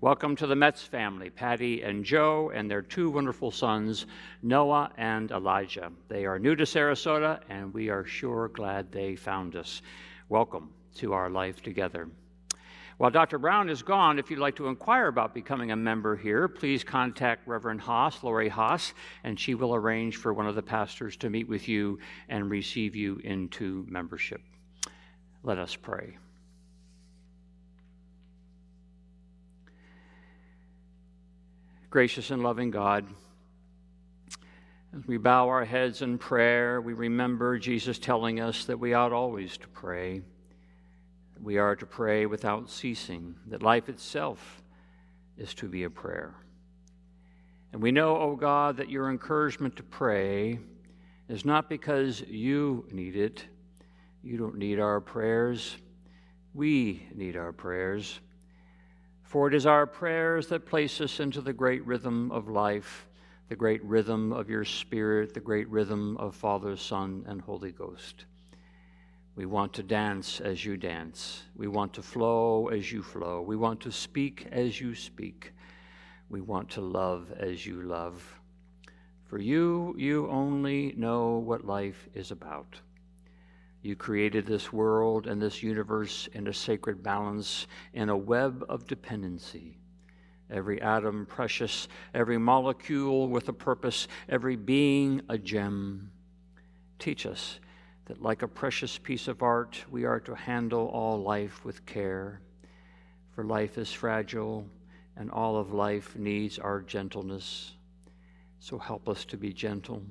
Welcome 0.00 0.36
to 0.36 0.46
the 0.46 0.54
Metz 0.54 0.84
family, 0.84 1.28
Patty 1.28 1.82
and 1.82 2.04
Joe, 2.04 2.52
and 2.54 2.70
their 2.70 2.80
two 2.80 3.10
wonderful 3.10 3.50
sons, 3.50 4.06
Noah 4.40 4.92
and 4.98 5.32
Elijah. 5.32 5.90
They 6.06 6.26
are 6.26 6.38
new 6.38 6.54
to 6.54 6.62
Sarasota, 6.62 7.40
and 7.48 7.74
we 7.74 7.88
are 7.88 8.04
sure 8.04 8.50
glad 8.50 8.92
they 8.92 9.16
found 9.16 9.56
us. 9.56 9.82
Welcome 10.28 10.70
to 10.98 11.12
our 11.12 11.28
life 11.28 11.60
together. 11.60 12.08
While 12.96 13.10
Dr. 13.10 13.38
Brown 13.38 13.68
is 13.68 13.82
gone, 13.82 14.20
if 14.20 14.30
you'd 14.30 14.38
like 14.38 14.56
to 14.56 14.68
inquire 14.68 15.08
about 15.08 15.34
becoming 15.34 15.72
a 15.72 15.76
member 15.76 16.14
here, 16.14 16.46
please 16.46 16.84
contact 16.84 17.46
Reverend 17.48 17.80
Haas, 17.80 18.22
Lori 18.22 18.48
Haas, 18.48 18.94
and 19.24 19.38
she 19.38 19.54
will 19.54 19.74
arrange 19.74 20.16
for 20.16 20.32
one 20.32 20.46
of 20.46 20.54
the 20.54 20.62
pastors 20.62 21.16
to 21.16 21.28
meet 21.28 21.48
with 21.48 21.68
you 21.68 21.98
and 22.28 22.48
receive 22.48 22.94
you 22.94 23.20
into 23.24 23.84
membership. 23.88 24.40
Let 25.42 25.58
us 25.58 25.74
pray. 25.74 26.18
Gracious 31.90 32.30
and 32.30 32.42
loving 32.42 32.70
God, 32.70 33.06
as 34.96 35.04
we 35.08 35.16
bow 35.16 35.48
our 35.48 35.64
heads 35.64 36.02
in 36.02 36.18
prayer, 36.18 36.80
we 36.80 36.92
remember 36.92 37.58
Jesus 37.58 37.98
telling 37.98 38.38
us 38.38 38.66
that 38.66 38.78
we 38.78 38.94
ought 38.94 39.12
always 39.12 39.56
to 39.58 39.68
pray. 39.68 40.22
We 41.44 41.58
are 41.58 41.76
to 41.76 41.84
pray 41.84 42.24
without 42.24 42.70
ceasing, 42.70 43.34
that 43.48 43.62
life 43.62 43.90
itself 43.90 44.62
is 45.36 45.52
to 45.56 45.68
be 45.68 45.84
a 45.84 45.90
prayer. 45.90 46.34
And 47.70 47.82
we 47.82 47.92
know, 47.92 48.16
O 48.16 48.30
oh 48.30 48.36
God, 48.36 48.78
that 48.78 48.88
your 48.88 49.10
encouragement 49.10 49.76
to 49.76 49.82
pray 49.82 50.58
is 51.28 51.44
not 51.44 51.68
because 51.68 52.22
you 52.22 52.86
need 52.90 53.14
it. 53.14 53.44
You 54.22 54.38
don't 54.38 54.56
need 54.56 54.80
our 54.80 55.02
prayers. 55.02 55.76
We 56.54 57.06
need 57.14 57.36
our 57.36 57.52
prayers. 57.52 58.20
For 59.22 59.46
it 59.46 59.52
is 59.52 59.66
our 59.66 59.86
prayers 59.86 60.46
that 60.46 60.64
place 60.64 60.98
us 61.02 61.20
into 61.20 61.42
the 61.42 61.52
great 61.52 61.84
rhythm 61.84 62.32
of 62.32 62.48
life, 62.48 63.06
the 63.50 63.56
great 63.56 63.84
rhythm 63.84 64.32
of 64.32 64.48
your 64.48 64.64
Spirit, 64.64 65.34
the 65.34 65.40
great 65.40 65.68
rhythm 65.68 66.16
of 66.16 66.34
Father, 66.34 66.74
Son, 66.74 67.22
and 67.28 67.42
Holy 67.42 67.70
Ghost. 67.70 68.24
We 69.36 69.46
want 69.46 69.72
to 69.74 69.82
dance 69.82 70.40
as 70.40 70.64
you 70.64 70.76
dance. 70.76 71.42
We 71.56 71.66
want 71.66 71.92
to 71.94 72.02
flow 72.02 72.68
as 72.68 72.92
you 72.92 73.02
flow. 73.02 73.42
We 73.42 73.56
want 73.56 73.80
to 73.80 73.90
speak 73.90 74.46
as 74.52 74.80
you 74.80 74.94
speak. 74.94 75.52
We 76.28 76.40
want 76.40 76.70
to 76.70 76.80
love 76.80 77.32
as 77.36 77.66
you 77.66 77.82
love. 77.82 78.22
For 79.24 79.40
you, 79.40 79.96
you 79.98 80.28
only 80.30 80.94
know 80.96 81.38
what 81.38 81.66
life 81.66 82.08
is 82.14 82.30
about. 82.30 82.80
You 83.82 83.96
created 83.96 84.46
this 84.46 84.72
world 84.72 85.26
and 85.26 85.42
this 85.42 85.64
universe 85.64 86.28
in 86.32 86.46
a 86.46 86.52
sacred 86.52 87.02
balance, 87.02 87.66
in 87.92 88.10
a 88.10 88.16
web 88.16 88.64
of 88.68 88.86
dependency. 88.86 89.78
Every 90.48 90.80
atom 90.80 91.26
precious, 91.26 91.88
every 92.14 92.38
molecule 92.38 93.28
with 93.28 93.48
a 93.48 93.52
purpose, 93.52 94.06
every 94.28 94.54
being 94.54 95.22
a 95.28 95.38
gem. 95.38 96.12
Teach 97.00 97.26
us 97.26 97.58
that, 98.06 98.22
like 98.22 98.42
a 98.42 98.48
precious 98.48 98.98
piece 98.98 99.28
of 99.28 99.42
art, 99.42 99.84
we 99.90 100.04
are 100.04 100.20
to 100.20 100.34
handle 100.34 100.86
all 100.88 101.22
life 101.22 101.64
with 101.64 101.86
care. 101.86 102.40
For 103.34 103.44
life 103.44 103.78
is 103.78 103.92
fragile, 103.92 104.66
and 105.16 105.30
all 105.30 105.56
of 105.56 105.72
life 105.72 106.16
needs 106.16 106.58
our 106.58 106.80
gentleness. 106.80 107.72
So 108.58 108.78
help 108.78 109.08
us 109.08 109.24
to 109.26 109.36
be 109.36 109.52
gentle. 109.52 110.02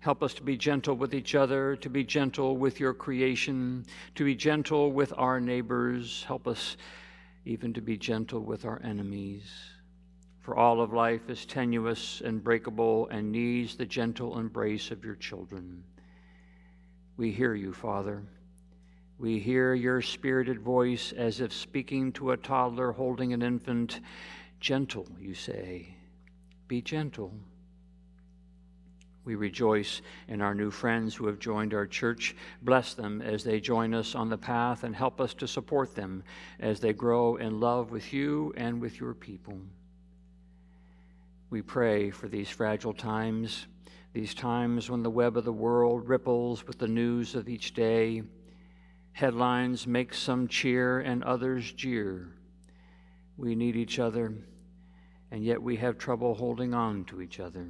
Help 0.00 0.22
us 0.22 0.34
to 0.34 0.42
be 0.42 0.56
gentle 0.56 0.94
with 0.94 1.14
each 1.14 1.34
other, 1.34 1.74
to 1.76 1.90
be 1.90 2.04
gentle 2.04 2.56
with 2.56 2.78
your 2.78 2.94
creation, 2.94 3.84
to 4.14 4.24
be 4.24 4.34
gentle 4.34 4.92
with 4.92 5.12
our 5.16 5.40
neighbors. 5.40 6.22
Help 6.26 6.46
us 6.46 6.76
even 7.44 7.72
to 7.72 7.80
be 7.80 7.96
gentle 7.96 8.40
with 8.40 8.64
our 8.64 8.80
enemies. 8.84 9.50
For 10.40 10.54
all 10.54 10.80
of 10.80 10.92
life 10.92 11.28
is 11.28 11.44
tenuous 11.44 12.20
and 12.20 12.44
breakable 12.44 13.08
and 13.08 13.32
needs 13.32 13.74
the 13.74 13.86
gentle 13.86 14.38
embrace 14.38 14.90
of 14.92 15.04
your 15.04 15.16
children. 15.16 15.82
We 17.16 17.32
hear 17.32 17.54
you, 17.54 17.72
Father. 17.72 18.22
We 19.18 19.38
hear 19.38 19.72
your 19.72 20.02
spirited 20.02 20.60
voice 20.60 21.12
as 21.12 21.40
if 21.40 21.52
speaking 21.52 22.12
to 22.12 22.32
a 22.32 22.36
toddler 22.36 22.92
holding 22.92 23.32
an 23.32 23.40
infant. 23.40 24.00
Gentle, 24.60 25.06
you 25.18 25.32
say. 25.32 25.94
Be 26.68 26.82
gentle. 26.82 27.32
We 29.24 29.34
rejoice 29.34 30.02
in 30.28 30.42
our 30.42 30.54
new 30.54 30.70
friends 30.70 31.14
who 31.14 31.26
have 31.26 31.38
joined 31.38 31.72
our 31.72 31.86
church. 31.86 32.36
Bless 32.60 32.92
them 32.92 33.22
as 33.22 33.42
they 33.42 33.60
join 33.60 33.94
us 33.94 34.14
on 34.14 34.28
the 34.28 34.38
path 34.38 34.84
and 34.84 34.94
help 34.94 35.20
us 35.20 35.32
to 35.34 35.48
support 35.48 35.94
them 35.94 36.22
as 36.60 36.80
they 36.80 36.92
grow 36.92 37.36
in 37.36 37.58
love 37.58 37.90
with 37.90 38.12
you 38.12 38.52
and 38.58 38.80
with 38.80 39.00
your 39.00 39.14
people. 39.14 39.58
We 41.48 41.62
pray 41.62 42.10
for 42.10 42.28
these 42.28 42.50
fragile 42.50 42.92
times 42.92 43.66
these 44.16 44.32
times 44.32 44.88
when 44.88 45.02
the 45.02 45.10
web 45.10 45.36
of 45.36 45.44
the 45.44 45.52
world 45.52 46.08
ripples 46.08 46.66
with 46.66 46.78
the 46.78 46.88
news 46.88 47.34
of 47.34 47.50
each 47.50 47.74
day, 47.74 48.22
headlines 49.12 49.86
make 49.86 50.14
some 50.14 50.48
cheer 50.48 51.00
and 51.00 51.22
others 51.22 51.70
jeer. 51.70 52.30
We 53.36 53.54
need 53.54 53.76
each 53.76 53.98
other, 53.98 54.32
and 55.30 55.44
yet 55.44 55.62
we 55.62 55.76
have 55.76 55.98
trouble 55.98 56.34
holding 56.34 56.72
on 56.72 57.04
to 57.04 57.20
each 57.20 57.40
other. 57.40 57.68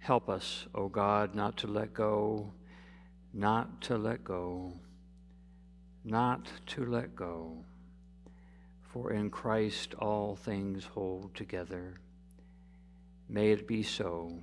Help 0.00 0.28
us, 0.28 0.66
O 0.74 0.82
oh 0.82 0.88
God, 0.88 1.34
not 1.34 1.56
to 1.56 1.66
let 1.66 1.94
go, 1.94 2.52
not 3.32 3.80
to 3.84 3.96
let 3.96 4.22
go, 4.22 4.74
not 6.04 6.46
to 6.66 6.84
let 6.84 7.16
go. 7.16 7.64
For 8.82 9.12
in 9.12 9.30
Christ 9.30 9.94
all 9.94 10.36
things 10.36 10.84
hold 10.84 11.34
together. 11.34 12.00
May 13.30 13.52
it 13.52 13.66
be 13.66 13.82
so. 13.82 14.42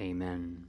Amen. 0.00 0.66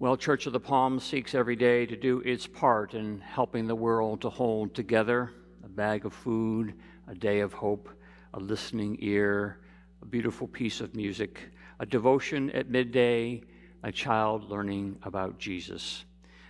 Well, 0.00 0.16
Church 0.16 0.46
of 0.46 0.52
the 0.52 0.60
Palms 0.60 1.04
seeks 1.04 1.34
every 1.34 1.56
day 1.56 1.86
to 1.86 1.96
do 1.96 2.20
its 2.20 2.46
part 2.46 2.94
in 2.94 3.20
helping 3.20 3.66
the 3.66 3.74
world 3.74 4.22
to 4.22 4.30
hold 4.30 4.74
together 4.74 5.30
a 5.64 5.68
bag 5.68 6.04
of 6.04 6.12
food, 6.12 6.74
a 7.06 7.14
day 7.14 7.40
of 7.40 7.52
hope, 7.52 7.90
a 8.34 8.40
listening 8.40 8.96
ear, 9.00 9.58
a 10.02 10.06
beautiful 10.06 10.48
piece 10.48 10.80
of 10.80 10.96
music, 10.96 11.50
a 11.78 11.86
devotion 11.86 12.50
at 12.50 12.70
midday, 12.70 13.42
a 13.82 13.92
child 13.92 14.50
learning 14.50 14.98
about 15.02 15.38
Jesus. 15.38 16.04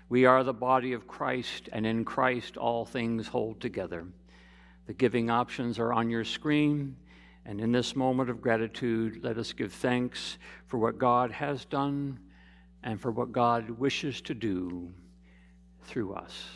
We 0.09 0.25
are 0.25 0.43
the 0.43 0.55
body 0.55 0.93
of 0.93 1.07
Christ, 1.07 1.69
and 1.73 1.85
in 1.85 2.05
Christ 2.05 2.57
all 2.57 2.85
things 2.85 3.27
hold 3.27 3.61
together. 3.61 4.07
The 4.87 4.95
giving 4.95 5.29
options 5.29 5.79
are 5.79 5.93
on 5.93 6.09
your 6.09 6.25
screen. 6.25 6.97
And 7.45 7.61
in 7.61 7.73
this 7.73 7.97
moment 7.97 8.31
of 8.31 8.41
gratitude, 8.41 9.21
let 9.23 9.39
us 9.39 9.53
give 9.53 9.73
thanks 9.73 10.39
for 10.67 10.79
what 10.79 10.99
God 10.99 11.31
has 11.31 11.65
done 11.65 12.19
and 12.83 13.01
for 13.01 13.11
what 13.11 13.33
God 13.33 13.71
wishes 13.71 14.21
to 14.23 14.35
do 14.35 14.93
through 15.83 16.15
us. 16.15 16.49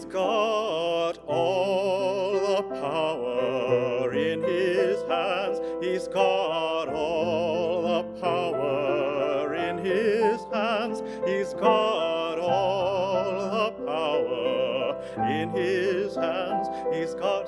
He's 0.00 0.06
got 0.06 1.18
all 1.26 2.32
the 2.32 2.62
power 2.80 4.14
in 4.14 4.42
his 4.42 5.02
hands. 5.02 5.60
He's 5.84 6.08
got 6.08 6.88
all 6.88 7.82
the 7.82 8.02
power 8.18 9.54
in 9.54 9.76
his 9.76 10.40
hands. 10.50 11.02
He's 11.26 11.52
got 11.52 12.38
all 12.38 13.50
the 13.50 13.84
power 13.84 15.28
in 15.30 15.50
his 15.50 16.14
hands. 16.14 16.68
He's 16.94 17.12
got 17.12 17.39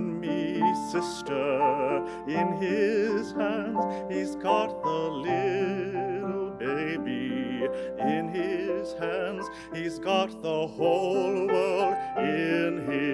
me, 0.00 0.60
sister, 0.90 2.04
in 2.26 2.56
his 2.60 3.32
hands. 3.32 4.12
He's 4.12 4.34
got 4.36 4.82
the 4.82 4.88
little 4.88 6.50
baby 6.58 7.68
in 7.98 8.28
his 8.28 8.92
hands. 8.94 9.46
He's 9.74 9.98
got 9.98 10.42
the 10.42 10.66
whole 10.66 11.46
world 11.46 11.96
in 12.18 12.86
his 12.90 13.11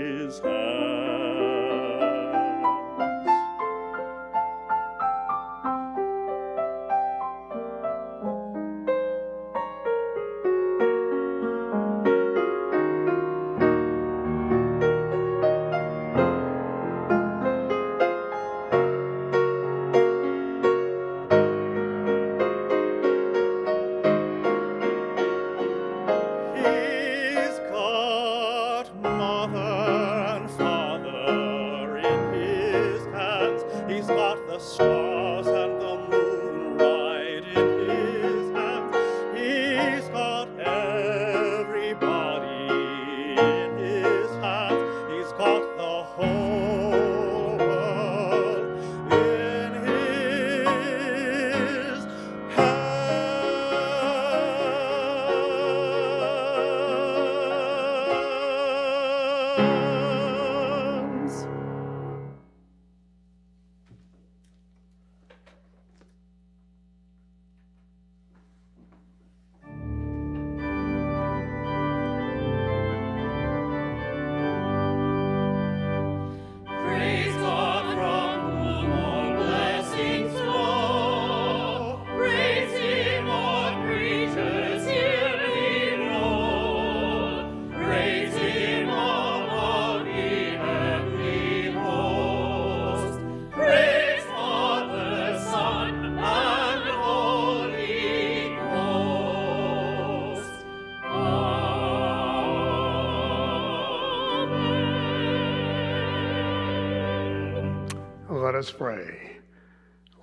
us 108.68 108.74
pray. 108.76 109.38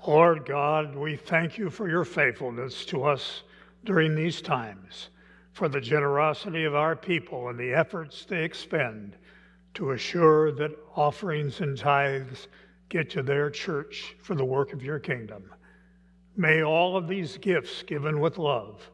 Lord 0.05 0.45
God, 0.45 0.95
we 0.95 1.15
thank 1.15 1.57
you 1.57 1.71
for 1.71 1.89
your 1.89 2.05
faithfulness 2.05 2.85
to 2.85 3.03
us 3.03 3.41
during 3.85 4.13
these 4.13 4.39
times, 4.39 5.09
for 5.53 5.67
the 5.67 5.81
generosity 5.81 6.63
of 6.63 6.75
our 6.75 6.95
people 6.95 7.49
and 7.49 7.57
the 7.57 7.73
efforts 7.73 8.23
they 8.25 8.43
expend 8.43 9.15
to 9.73 9.91
assure 9.91 10.51
that 10.51 10.77
offerings 10.95 11.61
and 11.61 11.75
tithes 11.75 12.47
get 12.89 13.09
to 13.09 13.23
their 13.23 13.49
church 13.49 14.15
for 14.21 14.35
the 14.35 14.45
work 14.45 14.73
of 14.73 14.83
your 14.83 14.99
kingdom. 14.99 15.51
May 16.37 16.63
all 16.63 16.95
of 16.95 17.07
these 17.07 17.37
gifts 17.37 17.81
given 17.81 18.19
with 18.19 18.37
love 18.37 18.91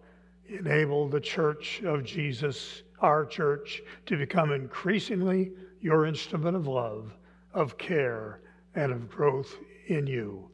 enable 0.47 1.09
the 1.09 1.19
church 1.19 1.81
of 1.83 2.05
Jesus, 2.05 2.83
our 3.01 3.25
church, 3.25 3.81
to 4.05 4.17
become 4.17 4.53
increasingly 4.53 5.51
your 5.81 6.05
instrument 6.05 6.55
of 6.55 6.67
love, 6.67 7.13
of 7.53 7.77
care, 7.77 8.39
and 8.75 8.91
of 8.91 9.09
growth 9.09 9.55
in 9.87 10.07
you. 10.07 10.49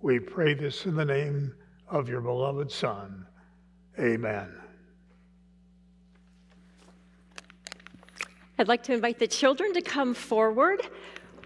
We 0.00 0.18
pray 0.18 0.54
this 0.54 0.86
in 0.86 0.94
the 0.96 1.04
name 1.04 1.54
of 1.88 2.08
your 2.08 2.20
beloved 2.20 2.70
Son. 2.70 3.26
Amen. 3.98 4.52
I'd 8.58 8.68
like 8.68 8.82
to 8.84 8.92
invite 8.92 9.18
the 9.18 9.26
children 9.26 9.72
to 9.74 9.82
come 9.82 10.14
forward. 10.14 10.80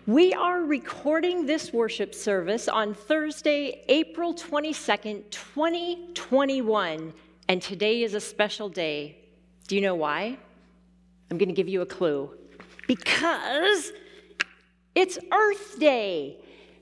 We 0.06 0.32
are 0.34 0.62
recording 0.62 1.46
this 1.46 1.72
worship 1.72 2.14
service 2.14 2.68
on 2.68 2.94
Thursday, 2.94 3.84
April 3.88 4.34
22nd, 4.34 5.30
2021, 5.30 7.12
and 7.48 7.62
today 7.62 8.02
is 8.02 8.14
a 8.14 8.20
special 8.20 8.68
day. 8.68 9.18
Do 9.66 9.74
you 9.74 9.80
know 9.80 9.94
why? 9.94 10.38
I'm 11.30 11.38
going 11.38 11.48
to 11.48 11.54
give 11.54 11.68
you 11.68 11.80
a 11.82 11.86
clue. 11.86 12.30
Because 12.86 13.92
it's 14.96 15.18
Earth 15.30 15.78
Day. 15.78 16.38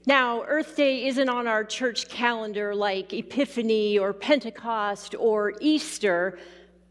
Now, 0.06 0.44
Earth 0.44 0.76
Day 0.76 1.06
isn't 1.08 1.28
on 1.28 1.48
our 1.48 1.64
church 1.64 2.08
calendar 2.08 2.72
like 2.72 3.12
Epiphany 3.12 3.98
or 3.98 4.12
Pentecost 4.12 5.16
or 5.18 5.54
Easter, 5.60 6.38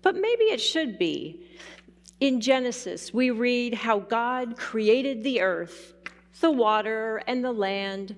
but 0.01 0.15
maybe 0.15 0.43
it 0.43 0.59
should 0.59 0.99
be. 0.99 1.45
In 2.19 2.41
Genesis, 2.41 3.13
we 3.13 3.31
read 3.31 3.73
how 3.73 3.99
God 3.99 4.57
created 4.57 5.23
the 5.23 5.39
earth, 5.39 5.93
the 6.41 6.51
water, 6.51 7.23
and 7.25 7.43
the 7.43 7.53
land, 7.53 8.17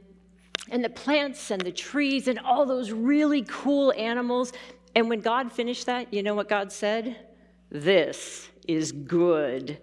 and 0.70 0.84
the 0.84 0.90
plants 0.90 1.52
and 1.52 1.62
the 1.62 1.72
trees, 1.72 2.28
and 2.28 2.40
all 2.40 2.66
those 2.66 2.92
really 2.92 3.44
cool 3.48 3.94
animals. 3.94 4.52
And 4.96 5.10
when 5.10 5.22
God 5.22 5.52
finished 5.52 5.86
that, 5.86 6.12
you 6.12 6.24
know 6.24 6.34
what 6.34 6.50
God 6.50 6.72
said? 6.72 7.16
This 7.76 8.48
is 8.70 8.94
good. 8.94 9.78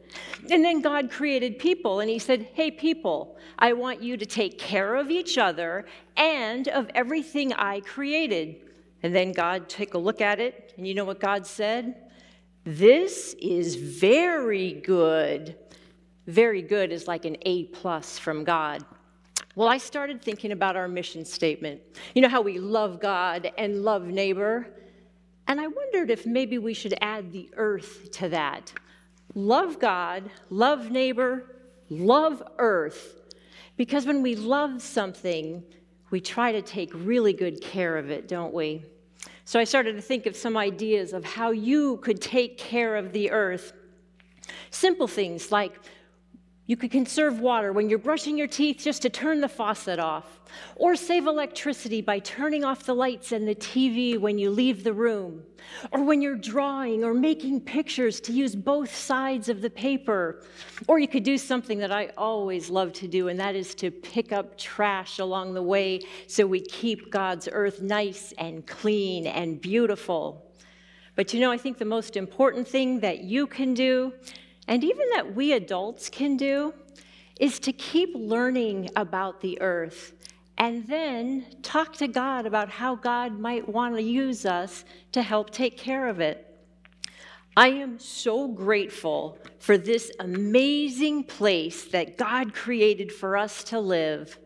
And 0.50 0.64
then 0.64 0.80
God 0.80 1.10
created 1.10 1.58
people, 1.58 2.00
and 2.00 2.08
He 2.08 2.18
said, 2.18 2.48
Hey, 2.54 2.70
people, 2.70 3.36
I 3.58 3.74
want 3.74 4.02
you 4.02 4.16
to 4.16 4.24
take 4.24 4.58
care 4.58 4.96
of 4.96 5.10
each 5.10 5.36
other 5.36 5.84
and 6.16 6.68
of 6.68 6.88
everything 6.94 7.52
I 7.52 7.80
created. 7.80 8.62
And 9.02 9.14
then 9.14 9.32
God 9.32 9.68
took 9.68 9.92
a 9.92 9.98
look 9.98 10.22
at 10.22 10.40
it, 10.40 10.72
and 10.78 10.88
you 10.88 10.94
know 10.94 11.04
what 11.04 11.20
God 11.20 11.46
said? 11.46 12.10
This 12.64 13.34
is 13.42 13.76
very 13.76 14.72
good. 14.72 15.56
Very 16.26 16.62
good 16.62 16.92
is 16.92 17.06
like 17.06 17.26
an 17.26 17.36
A 17.42 17.64
plus 17.64 18.18
from 18.18 18.42
God. 18.42 18.86
Well, 19.54 19.68
I 19.68 19.76
started 19.76 20.22
thinking 20.22 20.52
about 20.52 20.76
our 20.76 20.88
mission 20.88 21.26
statement. 21.26 21.82
You 22.14 22.22
know 22.22 22.30
how 22.30 22.40
we 22.40 22.58
love 22.58 23.00
God 23.00 23.52
and 23.58 23.82
love 23.82 24.06
neighbor? 24.06 24.66
And 25.46 25.60
I 25.60 25.66
wondered 25.66 26.10
if 26.10 26.26
maybe 26.26 26.58
we 26.58 26.74
should 26.74 26.94
add 27.00 27.32
the 27.32 27.50
earth 27.56 28.10
to 28.12 28.28
that. 28.30 28.72
Love 29.34 29.78
God, 29.78 30.30
love 30.50 30.90
neighbor, 30.90 31.56
love 31.88 32.42
earth. 32.58 33.16
Because 33.76 34.06
when 34.06 34.22
we 34.22 34.36
love 34.36 34.82
something, 34.82 35.62
we 36.10 36.20
try 36.20 36.52
to 36.52 36.62
take 36.62 36.90
really 36.94 37.32
good 37.32 37.60
care 37.60 37.96
of 37.96 38.10
it, 38.10 38.28
don't 38.28 38.52
we? 38.52 38.84
So 39.44 39.58
I 39.58 39.64
started 39.64 39.96
to 39.96 40.02
think 40.02 40.26
of 40.26 40.36
some 40.36 40.56
ideas 40.56 41.12
of 41.12 41.24
how 41.24 41.50
you 41.50 41.96
could 41.98 42.20
take 42.20 42.58
care 42.58 42.96
of 42.96 43.12
the 43.12 43.30
earth. 43.30 43.72
Simple 44.70 45.08
things 45.08 45.50
like 45.50 45.78
you 46.72 46.76
could 46.78 46.90
conserve 46.90 47.38
water 47.38 47.70
when 47.70 47.90
you're 47.90 47.98
brushing 47.98 48.38
your 48.38 48.46
teeth 48.46 48.78
just 48.78 49.02
to 49.02 49.10
turn 49.10 49.42
the 49.42 49.48
faucet 49.48 49.98
off, 49.98 50.40
or 50.76 50.96
save 50.96 51.26
electricity 51.26 52.00
by 52.00 52.18
turning 52.18 52.64
off 52.64 52.84
the 52.84 52.94
lights 52.94 53.32
and 53.32 53.46
the 53.46 53.54
TV 53.54 54.18
when 54.18 54.38
you 54.38 54.48
leave 54.48 54.82
the 54.82 54.94
room, 54.94 55.42
or 55.90 56.02
when 56.02 56.22
you're 56.22 56.34
drawing 56.34 57.04
or 57.04 57.12
making 57.12 57.60
pictures 57.60 58.22
to 58.22 58.32
use 58.32 58.56
both 58.56 58.96
sides 58.96 59.50
of 59.50 59.60
the 59.60 59.68
paper. 59.68 60.46
Or 60.88 60.98
you 60.98 61.08
could 61.08 61.24
do 61.24 61.36
something 61.36 61.78
that 61.78 61.92
I 61.92 62.06
always 62.16 62.70
love 62.70 62.94
to 62.94 63.06
do, 63.06 63.28
and 63.28 63.38
that 63.38 63.54
is 63.54 63.74
to 63.74 63.90
pick 63.90 64.32
up 64.32 64.56
trash 64.56 65.18
along 65.18 65.52
the 65.52 65.62
way 65.62 66.00
so 66.26 66.46
we 66.46 66.60
keep 66.60 67.10
God's 67.10 67.50
earth 67.52 67.82
nice 67.82 68.32
and 68.38 68.66
clean 68.66 69.26
and 69.26 69.60
beautiful. 69.60 70.50
But 71.16 71.34
you 71.34 71.40
know, 71.40 71.52
I 71.52 71.58
think 71.58 71.76
the 71.76 71.84
most 71.84 72.16
important 72.16 72.66
thing 72.66 73.00
that 73.00 73.24
you 73.24 73.46
can 73.46 73.74
do 73.74 74.14
and 74.72 74.82
even 74.84 75.06
that 75.12 75.34
we 75.34 75.52
adults 75.52 76.08
can 76.08 76.38
do, 76.38 76.72
is 77.38 77.58
to 77.58 77.74
keep 77.74 78.08
learning 78.14 78.88
about 78.96 79.42
the 79.42 79.60
earth 79.60 80.14
and 80.56 80.86
then 80.86 81.44
talk 81.60 81.94
to 81.96 82.08
God 82.08 82.46
about 82.46 82.70
how 82.70 82.94
God 82.94 83.38
might 83.38 83.68
want 83.68 83.94
to 83.96 84.02
use 84.02 84.46
us 84.46 84.86
to 85.12 85.20
help 85.20 85.50
take 85.50 85.76
care 85.76 86.08
of 86.08 86.20
it. 86.20 86.58
I 87.54 87.68
am 87.68 87.98
so 87.98 88.48
grateful 88.48 89.36
for 89.58 89.76
this 89.76 90.10
amazing 90.20 91.24
place 91.24 91.84
that 91.88 92.16
God 92.16 92.54
created 92.54 93.12
for 93.12 93.36
us 93.36 93.64
to 93.64 93.78
live. 93.78 94.38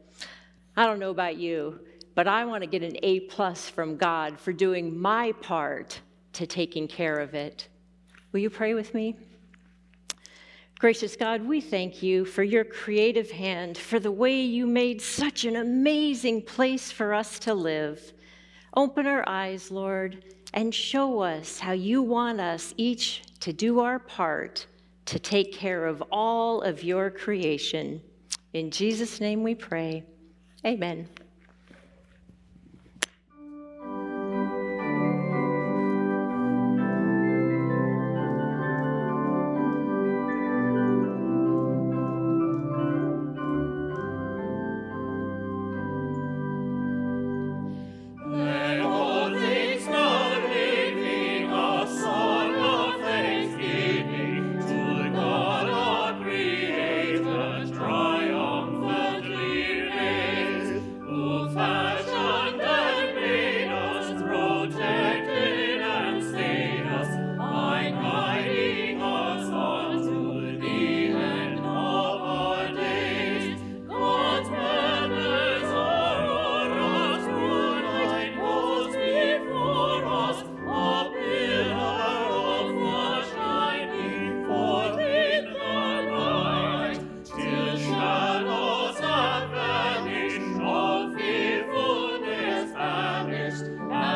I 0.76 0.86
don't 0.86 0.98
know 0.98 1.10
about 1.10 1.36
you, 1.36 1.78
but 2.16 2.26
I 2.26 2.46
want 2.46 2.64
to 2.64 2.68
get 2.68 2.82
an 2.82 2.96
A 3.04 3.20
plus 3.20 3.68
from 3.68 3.96
God 3.96 4.40
for 4.40 4.52
doing 4.52 4.98
my 4.98 5.30
part 5.40 6.00
to 6.32 6.48
taking 6.48 6.88
care 6.88 7.20
of 7.20 7.34
it. 7.34 7.68
Will 8.32 8.40
you 8.40 8.50
pray 8.50 8.74
with 8.74 8.92
me? 8.92 9.14
Gracious 10.78 11.16
God, 11.16 11.42
we 11.46 11.62
thank 11.62 12.02
you 12.02 12.26
for 12.26 12.42
your 12.42 12.62
creative 12.64 13.30
hand, 13.30 13.78
for 13.78 13.98
the 13.98 14.10
way 14.10 14.42
you 14.42 14.66
made 14.66 15.00
such 15.00 15.46
an 15.46 15.56
amazing 15.56 16.42
place 16.42 16.92
for 16.92 17.14
us 17.14 17.38
to 17.38 17.54
live. 17.54 18.12
Open 18.76 19.06
our 19.06 19.26
eyes, 19.26 19.70
Lord, 19.70 20.22
and 20.52 20.74
show 20.74 21.20
us 21.20 21.58
how 21.58 21.72
you 21.72 22.02
want 22.02 22.40
us 22.40 22.74
each 22.76 23.22
to 23.40 23.54
do 23.54 23.80
our 23.80 23.98
part 23.98 24.66
to 25.06 25.18
take 25.18 25.52
care 25.52 25.86
of 25.86 26.02
all 26.12 26.60
of 26.60 26.82
your 26.84 27.10
creation. 27.10 28.02
In 28.52 28.70
Jesus' 28.70 29.18
name 29.18 29.42
we 29.42 29.54
pray. 29.54 30.04
Amen. 30.66 31.08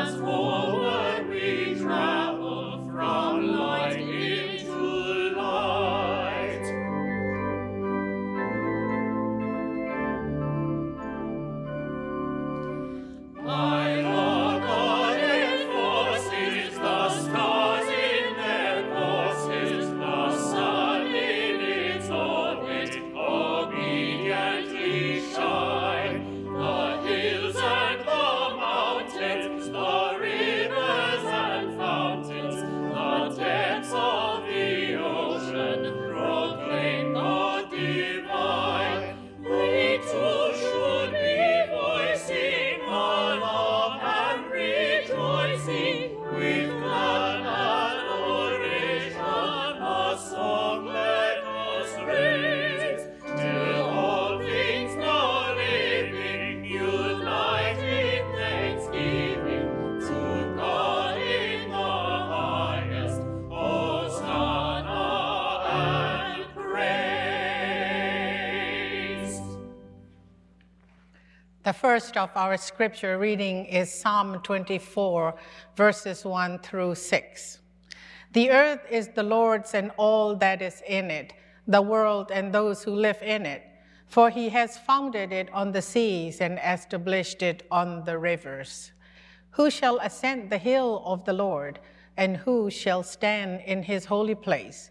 The 0.01 0.60
first 71.81 72.19
of 72.19 72.29
our 72.37 72.59
scripture 72.59 73.17
reading 73.17 73.65
is 73.65 73.91
Psalm 73.91 74.39
24, 74.43 75.35
verses 75.77 76.27
1 76.27 76.59
through 76.59 76.95
6. 76.95 77.59
The 78.35 78.51
earth 78.51 78.81
is 78.91 79.09
the 79.09 79.23
Lord's 79.23 79.73
and 79.73 79.91
all 79.97 80.37
that 80.37 80.61
is 80.61 80.83
in 80.87 81.11
it, 81.11 81.33
the 81.67 81.81
world 81.81 82.31
and 82.31 82.53
those 82.53 82.83
who 82.83 82.91
live 82.91 83.23
in 83.23 83.47
it. 83.47 83.63
For 84.09 84.29
he 84.29 84.51
has 84.51 84.77
founded 84.77 85.33
it 85.33 85.49
on 85.55 85.73
the 85.73 85.81
seas 85.81 86.43
and 86.43 86.61
established 86.63 87.43
it 87.43 87.67
on 87.71 88.05
the 88.05 88.19
rivers. 88.19 88.93
Who 89.53 89.71
shall 89.71 90.01
ascend 90.01 90.51
the 90.51 90.59
hill 90.59 91.03
of 91.07 91.25
the 91.25 91.33
Lord, 91.33 91.81
and 92.19 92.37
who 92.37 92.69
shall 92.69 93.03
stand 93.03 93.63
in 93.63 93.85
his 93.85 94.05
holy 94.05 94.35
place? 94.35 94.91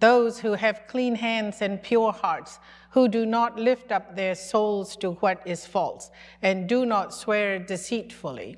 Those 0.00 0.40
who 0.40 0.54
have 0.54 0.88
clean 0.88 1.14
hands 1.14 1.62
and 1.62 1.80
pure 1.80 2.10
hearts 2.10 2.58
who 2.96 3.08
do 3.08 3.26
not 3.26 3.58
lift 3.58 3.92
up 3.92 4.16
their 4.16 4.34
souls 4.34 4.96
to 4.96 5.10
what 5.20 5.42
is 5.44 5.66
false 5.66 6.10
and 6.40 6.66
do 6.66 6.86
not 6.86 7.12
swear 7.12 7.58
deceitfully. 7.58 8.56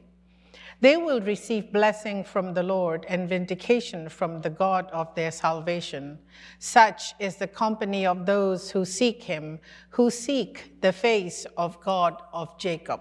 They 0.81 0.97
will 0.97 1.21
receive 1.21 1.73
blessing 1.73 2.23
from 2.23 2.55
the 2.55 2.63
Lord 2.63 3.05
and 3.09 3.29
vindication 3.29 4.09
from 4.09 4.41
the 4.41 4.51
God 4.51 4.89
of 4.93 5.13
their 5.17 5.33
salvation. 5.33 6.21
Such 6.61 7.15
is 7.19 7.35
the 7.35 7.49
company 7.49 8.07
of 8.07 8.27
those 8.27 8.71
who 8.71 8.85
seek 8.85 9.25
him, 9.25 9.59
who 9.91 10.09
seek 10.09 10.81
the 10.83 10.93
face 10.93 11.45
of 11.57 11.81
God 11.81 12.23
of 12.33 12.57
Jacob. 12.59 13.01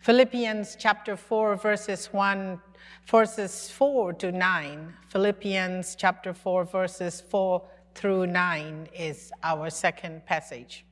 Philippians 0.00 0.76
chapter 0.76 1.16
4, 1.16 1.54
verses 1.54 2.06
1, 2.06 2.60
verses 3.06 3.70
4 3.70 4.12
to 4.14 4.32
9. 4.32 4.92
Philippians 5.08 5.94
chapter 5.94 6.34
4, 6.34 6.64
verses 6.64 7.20
4 7.20 7.62
through 7.96 8.26
9 8.26 8.88
is 8.94 9.32
our 9.42 9.70
second 9.70 10.24
passage. 10.26 10.84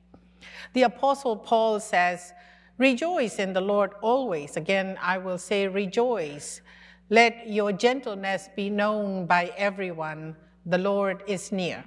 The 0.73 0.83
Apostle 0.83 1.37
Paul 1.37 1.79
says, 1.79 2.33
Rejoice 2.77 3.39
in 3.39 3.53
the 3.53 3.61
Lord 3.61 3.91
always. 4.01 4.57
Again, 4.57 4.97
I 5.01 5.17
will 5.17 5.37
say, 5.37 5.67
Rejoice. 5.67 6.61
Let 7.09 7.47
your 7.47 7.71
gentleness 7.71 8.49
be 8.55 8.69
known 8.69 9.27
by 9.27 9.53
everyone. 9.55 10.35
the 10.67 10.79
Lord 10.79 11.23
is 11.27 11.51
near. 11.51 11.85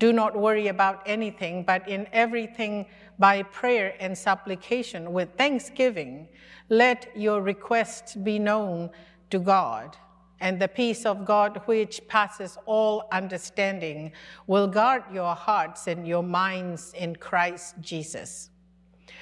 Do 0.00 0.12
not 0.12 0.36
worry 0.36 0.66
about 0.66 1.02
anything, 1.06 1.62
but 1.62 1.88
in 1.88 2.08
everything 2.12 2.86
by 3.20 3.44
prayer 3.44 3.94
and 4.00 4.18
supplication 4.18 5.12
with 5.12 5.28
thanksgiving, 5.38 6.28
let 6.68 7.06
your 7.14 7.40
requests 7.40 8.16
be 8.16 8.40
known 8.40 8.90
to 9.30 9.38
God. 9.38 9.96
And 10.42 10.60
the 10.60 10.66
peace 10.66 11.06
of 11.06 11.24
God, 11.24 11.62
which 11.66 12.00
passes 12.08 12.58
all 12.66 13.06
understanding, 13.12 14.10
will 14.48 14.66
guard 14.66 15.04
your 15.12 15.36
hearts 15.36 15.86
and 15.86 16.04
your 16.04 16.24
minds 16.24 16.92
in 16.94 17.14
Christ 17.14 17.76
Jesus. 17.80 18.50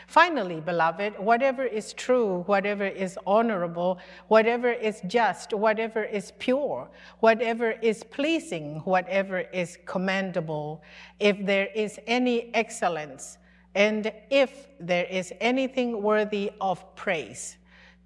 Finally, 0.06 0.62
beloved, 0.62 1.12
whatever 1.18 1.62
is 1.62 1.92
true, 1.92 2.42
whatever 2.46 2.86
is 2.86 3.18
honorable, 3.26 3.98
whatever 4.28 4.72
is 4.72 5.02
just, 5.06 5.52
whatever 5.52 6.04
is 6.04 6.32
pure, 6.38 6.90
whatever 7.18 7.72
is 7.82 8.02
pleasing, 8.02 8.80
whatever 8.84 9.40
is 9.52 9.76
commendable, 9.84 10.82
if 11.18 11.36
there 11.44 11.68
is 11.74 12.00
any 12.06 12.52
excellence, 12.54 13.36
and 13.74 14.10
if 14.30 14.68
there 14.80 15.04
is 15.04 15.34
anything 15.38 16.02
worthy 16.02 16.50
of 16.62 16.82
praise, 16.96 17.58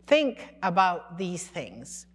think 0.09 0.57
about 0.65 1.17
these 1.17 1.47
things. 1.47 2.07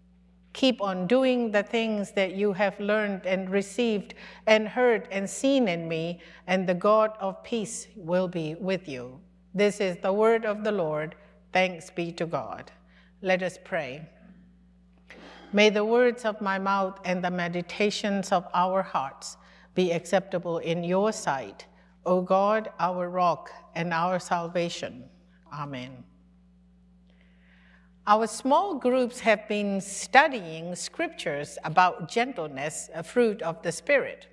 Keep 0.60 0.82
on 0.82 1.08
doing 1.08 1.52
the 1.52 1.64
things 1.64 2.12
that 2.12 2.34
you 2.34 2.52
have 2.52 2.78
learned 2.82 3.26
and 3.26 3.50
received 3.50 4.14
and 4.46 4.68
heard 4.68 5.08
and 5.10 5.30
seen 5.30 5.70
in 5.70 5.88
me, 5.88 6.20
and 6.48 6.68
the 6.68 6.74
God 6.74 7.14
of 7.22 7.42
peace 7.46 7.88
will 7.96 8.28
be 8.28 8.56
with 8.56 8.86
you. 8.86 9.22
This 9.54 9.80
is 9.80 9.96
the 10.02 10.12
word 10.12 10.44
of 10.44 10.66
the 10.66 10.74
Lord. 10.74 11.16
Thanks 11.54 11.90
be 11.90 12.12
to 12.12 12.26
God. 12.26 12.74
Let 13.22 13.42
us 13.42 13.58
pray. 13.64 14.10
May 15.54 15.70
the 15.70 15.86
words 15.86 16.26
of 16.26 16.42
my 16.42 16.60
mouth 16.60 17.00
and 17.06 17.24
the 17.24 17.32
meditations 17.32 18.34
of 18.34 18.46
our 18.54 18.84
hearts 18.84 19.38
be 19.76 19.94
acceptable 19.94 20.58
in 20.58 20.84
your 20.84 21.14
sight, 21.14 21.68
O 22.06 22.20
God, 22.20 22.70
our 22.82 23.10
rock 23.10 23.50
and 23.76 23.94
our 23.94 24.20
salvation. 24.20 25.06
Amen. 25.54 26.04
Our 28.10 28.26
small 28.26 28.74
groups 28.74 29.20
have 29.20 29.48
been 29.48 29.80
studying 29.80 30.74
scriptures 30.74 31.60
about 31.64 32.10
gentleness, 32.10 32.90
a 32.96 33.04
fruit 33.04 33.40
of 33.44 33.62
the 33.62 33.72
Spirit. 33.72 34.26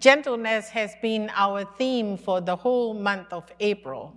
Gentleness 0.00 0.70
has 0.70 0.96
been 1.00 1.30
our 1.32 1.64
theme 1.78 2.16
for 2.16 2.40
the 2.40 2.56
whole 2.56 2.92
month 2.92 3.32
of 3.32 3.44
April. 3.60 4.16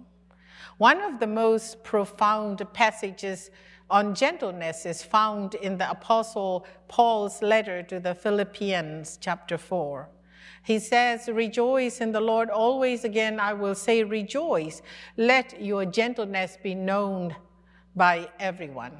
One 0.79 0.99
of 0.99 1.19
the 1.19 1.27
most 1.27 1.83
profound 1.83 2.63
passages 2.73 3.51
on 3.87 4.15
gentleness 4.15 4.83
is 4.87 5.03
found 5.03 5.53
in 5.53 5.77
the 5.77 5.91
Apostle 5.91 6.65
Paul's 6.87 7.43
letter 7.43 7.83
to 7.83 7.99
the 7.99 8.15
Philippians, 8.15 9.19
chapter 9.21 9.59
4. 9.59 10.09
He 10.63 10.79
says, 10.79 11.29
Rejoice 11.31 12.01
in 12.01 12.13
the 12.13 12.19
Lord 12.19 12.49
always. 12.49 13.03
Again, 13.03 13.39
I 13.39 13.53
will 13.53 13.75
say, 13.75 14.03
Rejoice. 14.03 14.81
Let 15.17 15.61
your 15.61 15.85
gentleness 15.85 16.57
be 16.63 16.73
known 16.73 17.35
by 17.97 18.29
everyone. 18.39 18.93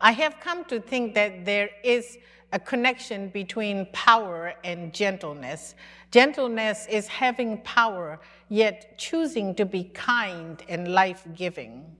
I 0.00 0.12
have 0.12 0.38
come 0.40 0.64
to 0.66 0.78
think 0.78 1.14
that 1.14 1.44
there 1.44 1.70
is 1.82 2.18
a 2.52 2.58
connection 2.58 3.28
between 3.30 3.86
power 3.92 4.54
and 4.62 4.92
gentleness. 4.92 5.74
Gentleness 6.10 6.86
is 6.88 7.08
having 7.08 7.58
power, 7.62 8.20
yet 8.48 8.98
choosing 8.98 9.54
to 9.56 9.64
be 9.64 9.84
kind 9.84 10.62
and 10.68 10.92
life 10.92 11.26
giving. 11.34 11.96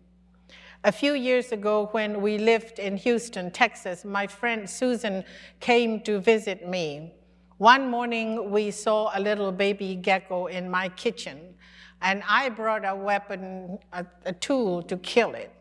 A 0.84 0.92
few 0.92 1.14
years 1.14 1.50
ago, 1.50 1.88
when 1.92 2.20
we 2.20 2.38
lived 2.38 2.78
in 2.78 2.96
Houston, 2.98 3.50
Texas, 3.50 4.04
my 4.04 4.26
friend 4.26 4.70
Susan 4.70 5.24
came 5.58 6.00
to 6.02 6.20
visit 6.20 6.68
me. 6.68 7.12
One 7.58 7.90
morning, 7.90 8.50
we 8.50 8.70
saw 8.70 9.10
a 9.14 9.20
little 9.20 9.50
baby 9.50 9.96
gecko 9.96 10.46
in 10.46 10.70
my 10.70 10.90
kitchen, 10.90 11.54
and 12.02 12.22
I 12.28 12.48
brought 12.48 12.84
a 12.84 12.94
weapon, 12.94 13.78
a, 13.92 14.04
a 14.24 14.32
tool 14.32 14.82
to 14.82 14.96
kill 14.98 15.34
it. 15.34 15.52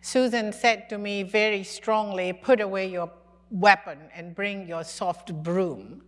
Susan 0.00 0.52
said 0.52 0.88
to 0.90 0.98
me 0.98 1.22
very 1.22 1.64
strongly, 1.64 2.32
Put 2.32 2.60
away 2.60 2.88
your 2.88 3.10
weapon 3.50 3.98
and 4.14 4.34
bring 4.34 4.68
your 4.68 4.84
soft 4.84 5.32
broom. 5.42 6.02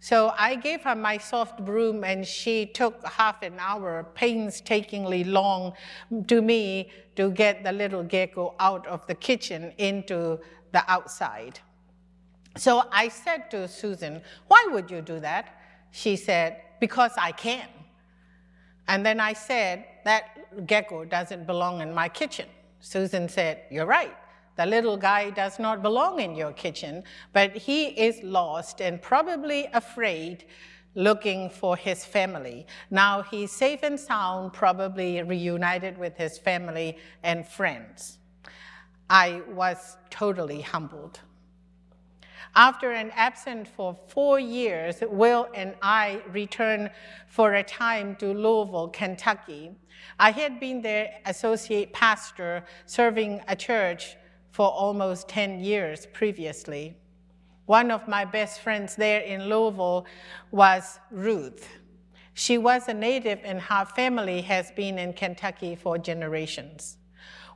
So 0.00 0.32
I 0.38 0.54
gave 0.54 0.82
her 0.82 0.94
my 0.94 1.18
soft 1.18 1.64
broom, 1.64 2.04
and 2.04 2.24
she 2.26 2.66
took 2.66 3.04
half 3.06 3.42
an 3.42 3.54
hour, 3.58 4.06
painstakingly 4.14 5.24
long, 5.24 5.72
to 6.28 6.40
me 6.40 6.90
to 7.16 7.30
get 7.30 7.64
the 7.64 7.72
little 7.72 8.04
gecko 8.04 8.54
out 8.60 8.86
of 8.86 9.04
the 9.08 9.14
kitchen 9.14 9.72
into 9.78 10.38
the 10.72 10.88
outside. 10.88 11.58
So 12.56 12.84
I 12.92 13.08
said 13.08 13.50
to 13.50 13.66
Susan, 13.66 14.22
Why 14.46 14.68
would 14.70 14.90
you 14.90 15.00
do 15.00 15.18
that? 15.20 15.60
She 15.90 16.16
said, 16.16 16.62
Because 16.80 17.12
I 17.16 17.32
can. 17.32 17.68
And 18.88 19.04
then 19.04 19.20
I 19.20 19.34
said, 19.34 19.84
That 20.04 20.66
gecko 20.66 21.04
doesn't 21.04 21.46
belong 21.46 21.80
in 21.80 21.94
my 21.94 22.08
kitchen. 22.08 22.48
Susan 22.80 23.28
said, 23.28 23.62
You're 23.70 23.86
right. 23.86 24.16
The 24.56 24.66
little 24.66 24.96
guy 24.96 25.30
does 25.30 25.60
not 25.60 25.82
belong 25.82 26.18
in 26.18 26.34
your 26.34 26.52
kitchen, 26.52 27.04
but 27.32 27.54
he 27.56 27.86
is 27.86 28.20
lost 28.24 28.80
and 28.80 29.00
probably 29.00 29.68
afraid 29.72 30.46
looking 30.96 31.48
for 31.48 31.76
his 31.76 32.04
family. 32.04 32.66
Now 32.90 33.22
he's 33.22 33.52
safe 33.52 33.84
and 33.84 34.00
sound, 34.00 34.52
probably 34.52 35.22
reunited 35.22 35.96
with 35.96 36.16
his 36.16 36.38
family 36.38 36.98
and 37.22 37.46
friends. 37.46 38.18
I 39.08 39.42
was 39.48 39.96
totally 40.10 40.60
humbled. 40.60 41.20
After 42.54 42.92
an 42.92 43.10
absence 43.14 43.68
for 43.74 43.96
four 44.08 44.38
years, 44.38 44.96
Will 45.02 45.48
and 45.54 45.74
I 45.80 46.22
returned 46.30 46.90
for 47.28 47.54
a 47.54 47.62
time 47.62 48.16
to 48.16 48.26
Louisville, 48.34 48.88
Kentucky. 48.88 49.72
I 50.18 50.30
had 50.32 50.58
been 50.60 50.82
their 50.82 51.10
associate 51.26 51.92
pastor 51.92 52.64
serving 52.86 53.42
a 53.48 53.56
church 53.56 54.16
for 54.50 54.66
almost 54.66 55.28
10 55.28 55.60
years 55.60 56.06
previously. 56.12 56.96
One 57.66 57.90
of 57.90 58.08
my 58.08 58.24
best 58.24 58.60
friends 58.60 58.96
there 58.96 59.20
in 59.20 59.48
Louisville 59.48 60.06
was 60.50 60.98
Ruth. 61.10 61.68
She 62.34 62.56
was 62.56 62.86
a 62.88 62.94
native, 62.94 63.40
and 63.42 63.60
her 63.60 63.84
family 63.84 64.42
has 64.42 64.70
been 64.70 64.98
in 64.98 65.12
Kentucky 65.12 65.74
for 65.74 65.98
generations. 65.98 66.97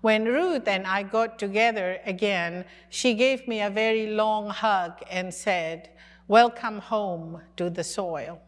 When 0.02 0.24
Ruth 0.24 0.66
and 0.66 0.84
I 0.84 1.04
got 1.04 1.38
together 1.38 2.00
again, 2.04 2.64
she 2.88 3.14
gave 3.14 3.46
me 3.46 3.62
a 3.62 3.70
very 3.70 4.08
long 4.08 4.50
hug 4.50 4.94
and 5.08 5.32
said, 5.32 5.90
Welcome 6.26 6.80
home 6.80 7.40
to 7.56 7.70
the 7.70 7.84
soil. 7.84 8.40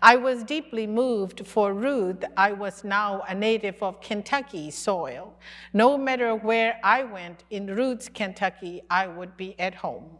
I 0.00 0.16
was 0.16 0.44
deeply 0.44 0.86
moved 0.86 1.46
for 1.46 1.74
Ruth. 1.74 2.24
I 2.38 2.52
was 2.52 2.84
now 2.84 3.22
a 3.28 3.34
native 3.34 3.82
of 3.82 4.00
Kentucky 4.00 4.70
soil. 4.70 5.34
No 5.74 5.98
matter 5.98 6.34
where 6.34 6.80
I 6.82 7.02
went 7.02 7.44
in 7.50 7.66
Ruth's 7.66 8.08
Kentucky, 8.08 8.80
I 8.88 9.08
would 9.08 9.36
be 9.36 9.54
at 9.60 9.74
home. 9.74 10.16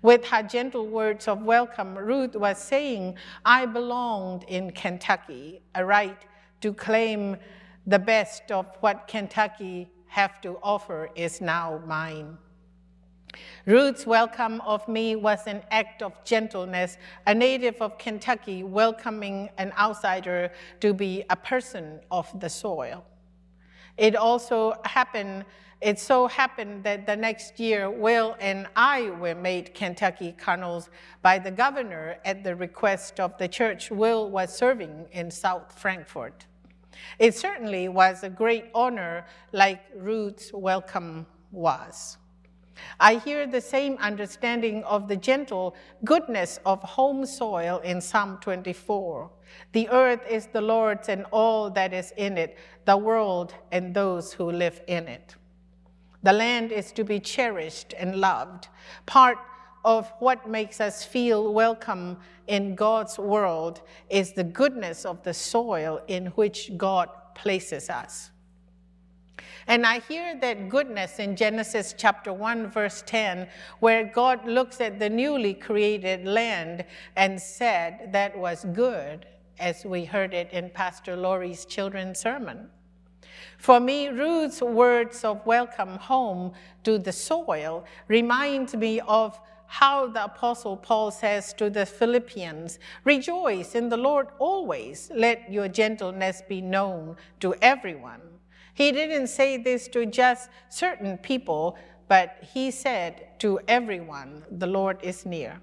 With 0.00 0.26
her 0.26 0.44
gentle 0.44 0.86
words 0.86 1.26
of 1.26 1.42
welcome, 1.42 1.98
Ruth 1.98 2.36
was 2.36 2.58
saying, 2.58 3.16
I 3.44 3.66
belonged 3.66 4.44
in 4.46 4.70
Kentucky, 4.70 5.60
a 5.74 5.84
right 5.84 6.24
to 6.60 6.72
claim 6.72 7.36
the 7.86 7.98
best 7.98 8.50
of 8.50 8.66
what 8.80 9.08
Kentucky 9.08 9.90
have 10.06 10.40
to 10.42 10.58
offer 10.62 11.10
is 11.14 11.40
now 11.40 11.80
mine. 11.86 12.38
Ruth's 13.64 14.06
welcome 14.06 14.60
of 14.60 14.86
me 14.86 15.16
was 15.16 15.46
an 15.46 15.62
act 15.70 16.02
of 16.02 16.12
gentleness, 16.24 16.98
a 17.26 17.34
native 17.34 17.80
of 17.80 17.96
Kentucky 17.96 18.62
welcoming 18.62 19.48
an 19.56 19.72
outsider 19.78 20.52
to 20.80 20.92
be 20.92 21.24
a 21.30 21.36
person 21.36 22.00
of 22.10 22.28
the 22.40 22.50
soil. 22.50 23.04
It 23.96 24.16
also 24.16 24.74
happened, 24.84 25.44
it 25.80 25.98
so 25.98 26.26
happened 26.26 26.84
that 26.84 27.06
the 27.06 27.16
next 27.16 27.58
year, 27.58 27.90
Will 27.90 28.36
and 28.40 28.66
I 28.76 29.10
were 29.10 29.34
made 29.34 29.74
Kentucky 29.74 30.32
colonels 30.38 30.90
by 31.22 31.38
the 31.38 31.50
governor 31.50 32.18
at 32.24 32.44
the 32.44 32.54
request 32.54 33.18
of 33.18 33.36
the 33.38 33.48
church 33.48 33.90
Will 33.90 34.30
was 34.30 34.54
serving 34.54 35.06
in 35.12 35.30
South 35.30 35.78
Frankfort. 35.78 36.46
It 37.18 37.34
certainly 37.34 37.88
was 37.88 38.22
a 38.22 38.30
great 38.30 38.66
honor, 38.74 39.26
like 39.52 39.82
Ruth's 39.96 40.52
welcome 40.52 41.26
was. 41.50 42.18
I 42.98 43.16
hear 43.16 43.46
the 43.46 43.60
same 43.60 43.96
understanding 43.98 44.82
of 44.84 45.08
the 45.08 45.16
gentle 45.16 45.74
goodness 46.04 46.58
of 46.64 46.82
home 46.82 47.26
soil 47.26 47.78
in 47.80 48.00
Psalm 48.00 48.38
24. 48.40 49.30
The 49.72 49.88
earth 49.90 50.26
is 50.28 50.46
the 50.46 50.60
Lord's 50.60 51.08
and 51.08 51.26
all 51.30 51.70
that 51.70 51.92
is 51.92 52.12
in 52.16 52.38
it, 52.38 52.56
the 52.84 52.96
world 52.96 53.54
and 53.70 53.94
those 53.94 54.32
who 54.32 54.50
live 54.50 54.80
in 54.86 55.08
it. 55.08 55.36
The 56.22 56.32
land 56.32 56.72
is 56.72 56.92
to 56.92 57.04
be 57.04 57.18
cherished 57.18 57.94
and 57.98 58.16
loved. 58.16 58.68
Part 59.06 59.38
of 59.84 60.12
what 60.18 60.48
makes 60.48 60.80
us 60.80 61.04
feel 61.04 61.52
welcome 61.52 62.18
in 62.46 62.74
God's 62.74 63.18
world 63.18 63.82
is 64.10 64.32
the 64.32 64.44
goodness 64.44 65.04
of 65.04 65.22
the 65.22 65.34
soil 65.34 66.00
in 66.08 66.26
which 66.26 66.76
God 66.76 67.08
places 67.34 67.90
us. 67.90 68.30
And 69.66 69.86
I 69.86 70.00
hear 70.00 70.36
that 70.40 70.68
goodness 70.68 71.18
in 71.18 71.36
Genesis 71.36 71.94
chapter 71.96 72.32
1, 72.32 72.68
verse 72.68 73.02
10, 73.06 73.48
where 73.78 74.04
God 74.04 74.46
looks 74.46 74.80
at 74.80 74.98
the 74.98 75.08
newly 75.08 75.54
created 75.54 76.26
land 76.26 76.84
and 77.16 77.40
said 77.40 78.10
that 78.12 78.36
was 78.36 78.66
good, 78.72 79.26
as 79.60 79.84
we 79.84 80.04
heard 80.04 80.34
it 80.34 80.50
in 80.52 80.70
Pastor 80.70 81.16
Laurie's 81.16 81.64
children's 81.64 82.18
sermon. 82.18 82.68
For 83.58 83.78
me, 83.78 84.08
Ruth's 84.08 84.60
words 84.60 85.22
of 85.22 85.46
welcome 85.46 85.96
home 85.96 86.52
to 86.82 86.98
the 86.98 87.12
soil 87.12 87.84
reminds 88.08 88.74
me 88.74 89.00
of 89.00 89.38
how 89.72 90.06
the 90.06 90.22
Apostle 90.24 90.76
Paul 90.76 91.10
says 91.10 91.54
to 91.54 91.70
the 91.70 91.86
Philippians 91.86 92.78
Rejoice 93.04 93.74
in 93.74 93.88
the 93.88 93.96
Lord 93.96 94.28
always, 94.38 95.10
let 95.14 95.50
your 95.50 95.66
gentleness 95.66 96.42
be 96.46 96.60
known 96.60 97.16
to 97.40 97.54
everyone. 97.62 98.20
He 98.74 98.92
didn't 98.92 99.28
say 99.28 99.56
this 99.56 99.88
to 99.88 100.04
just 100.04 100.50
certain 100.68 101.16
people, 101.16 101.78
but 102.06 102.36
he 102.52 102.70
said 102.70 103.28
to 103.38 103.60
everyone, 103.66 104.44
The 104.50 104.66
Lord 104.66 104.98
is 105.02 105.24
near. 105.24 105.58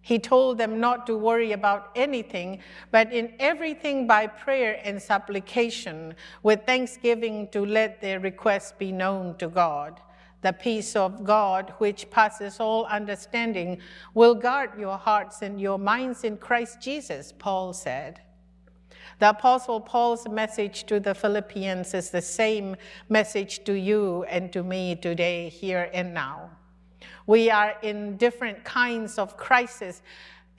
He 0.00 0.18
told 0.18 0.56
them 0.56 0.80
not 0.80 1.06
to 1.08 1.18
worry 1.18 1.52
about 1.52 1.90
anything, 1.94 2.60
but 2.90 3.12
in 3.12 3.34
everything 3.38 4.06
by 4.06 4.26
prayer 4.26 4.80
and 4.82 5.02
supplication, 5.02 6.14
with 6.42 6.64
thanksgiving 6.64 7.48
to 7.48 7.66
let 7.66 8.00
their 8.00 8.20
requests 8.20 8.72
be 8.72 8.90
known 8.90 9.36
to 9.36 9.48
God. 9.48 10.00
The 10.40 10.52
peace 10.52 10.94
of 10.94 11.24
God, 11.24 11.74
which 11.78 12.10
passes 12.10 12.60
all 12.60 12.84
understanding, 12.86 13.78
will 14.14 14.36
guard 14.36 14.78
your 14.78 14.96
hearts 14.96 15.42
and 15.42 15.60
your 15.60 15.78
minds 15.78 16.22
in 16.22 16.36
Christ 16.36 16.80
Jesus, 16.80 17.32
Paul 17.36 17.72
said. 17.72 18.20
The 19.18 19.30
Apostle 19.30 19.80
Paul's 19.80 20.28
message 20.28 20.84
to 20.84 21.00
the 21.00 21.12
Philippians 21.12 21.92
is 21.92 22.10
the 22.10 22.22
same 22.22 22.76
message 23.08 23.64
to 23.64 23.72
you 23.72 24.22
and 24.24 24.52
to 24.52 24.62
me 24.62 24.94
today, 24.94 25.48
here 25.48 25.90
and 25.92 26.14
now. 26.14 26.50
We 27.26 27.50
are 27.50 27.74
in 27.82 28.16
different 28.16 28.62
kinds 28.62 29.18
of 29.18 29.36
crisis 29.36 30.02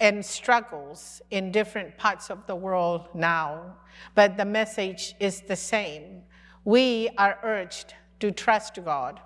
and 0.01 0.25
struggles 0.25 1.21
in 1.32 1.53
different 1.53 1.97
parts 1.97 2.30
of 2.30 2.45
the 2.47 2.55
world 2.55 3.07
now, 3.13 3.77
but 4.13 4.36
the 4.36 4.45
message 4.45 5.15
is 5.21 5.39
the 5.39 5.55
same. 5.55 6.23
We 6.65 7.09
are 7.17 7.39
urged 7.43 7.93
to 8.19 8.32
trust 8.32 8.77
God 8.84 9.21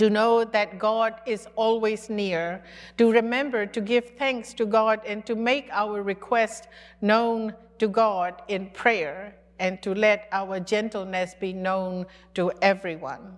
to 0.00 0.08
know 0.08 0.44
that 0.44 0.78
God 0.78 1.20
is 1.26 1.46
always 1.56 2.08
near, 2.08 2.64
to 2.96 3.12
remember 3.12 3.66
to 3.66 3.82
give 3.82 4.16
thanks 4.16 4.54
to 4.54 4.64
God 4.64 5.02
and 5.04 5.26
to 5.26 5.34
make 5.34 5.68
our 5.72 6.02
request 6.02 6.68
known 7.02 7.52
to 7.78 7.86
God 7.86 8.40
in 8.48 8.70
prayer, 8.70 9.36
and 9.58 9.82
to 9.82 9.94
let 9.94 10.26
our 10.32 10.58
gentleness 10.58 11.34
be 11.38 11.52
known 11.52 12.06
to 12.32 12.50
everyone. 12.62 13.36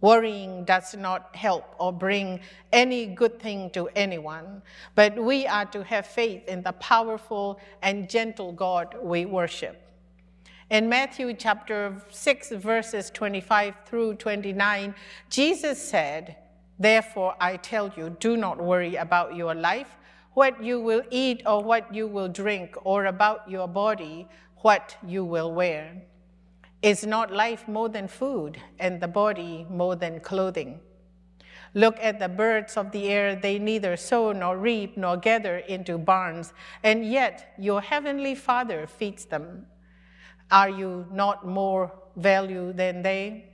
Worrying 0.00 0.64
does 0.64 0.96
not 0.96 1.36
help 1.36 1.74
or 1.78 1.92
bring 1.92 2.40
any 2.72 3.04
good 3.04 3.38
thing 3.38 3.68
to 3.72 3.90
anyone, 3.94 4.62
but 4.94 5.22
we 5.22 5.46
are 5.46 5.66
to 5.66 5.84
have 5.84 6.06
faith 6.06 6.48
in 6.48 6.62
the 6.62 6.72
powerful 6.72 7.60
and 7.82 8.08
gentle 8.08 8.52
God 8.52 8.96
we 9.02 9.26
worship. 9.26 9.89
In 10.70 10.88
Matthew 10.88 11.34
chapter 11.34 12.00
6, 12.10 12.52
verses 12.52 13.10
25 13.10 13.74
through 13.84 14.14
29, 14.14 14.94
Jesus 15.28 15.82
said, 15.82 16.36
Therefore 16.78 17.34
I 17.40 17.56
tell 17.56 17.92
you, 17.96 18.16
do 18.20 18.36
not 18.36 18.62
worry 18.62 18.94
about 18.94 19.34
your 19.34 19.52
life, 19.52 19.96
what 20.34 20.62
you 20.62 20.80
will 20.80 21.02
eat 21.10 21.42
or 21.44 21.60
what 21.60 21.92
you 21.92 22.06
will 22.06 22.28
drink, 22.28 22.76
or 22.84 23.06
about 23.06 23.50
your 23.50 23.66
body, 23.66 24.28
what 24.58 24.96
you 25.04 25.24
will 25.24 25.52
wear. 25.52 26.02
Is 26.82 27.04
not 27.04 27.32
life 27.32 27.66
more 27.66 27.88
than 27.88 28.06
food, 28.06 28.56
and 28.78 29.00
the 29.00 29.08
body 29.08 29.66
more 29.68 29.96
than 29.96 30.20
clothing? 30.20 30.78
Look 31.74 31.96
at 32.00 32.20
the 32.20 32.28
birds 32.28 32.76
of 32.76 32.92
the 32.92 33.08
air, 33.08 33.34
they 33.34 33.58
neither 33.58 33.96
sow 33.96 34.30
nor 34.30 34.56
reap 34.56 34.96
nor 34.96 35.16
gather 35.16 35.58
into 35.58 35.98
barns, 35.98 36.52
and 36.84 37.04
yet 37.04 37.54
your 37.58 37.80
heavenly 37.80 38.36
Father 38.36 38.86
feeds 38.86 39.24
them. 39.24 39.66
Are 40.50 40.68
you 40.68 41.06
not 41.12 41.46
more 41.46 41.92
value 42.16 42.72
than 42.72 43.02
they? 43.02 43.46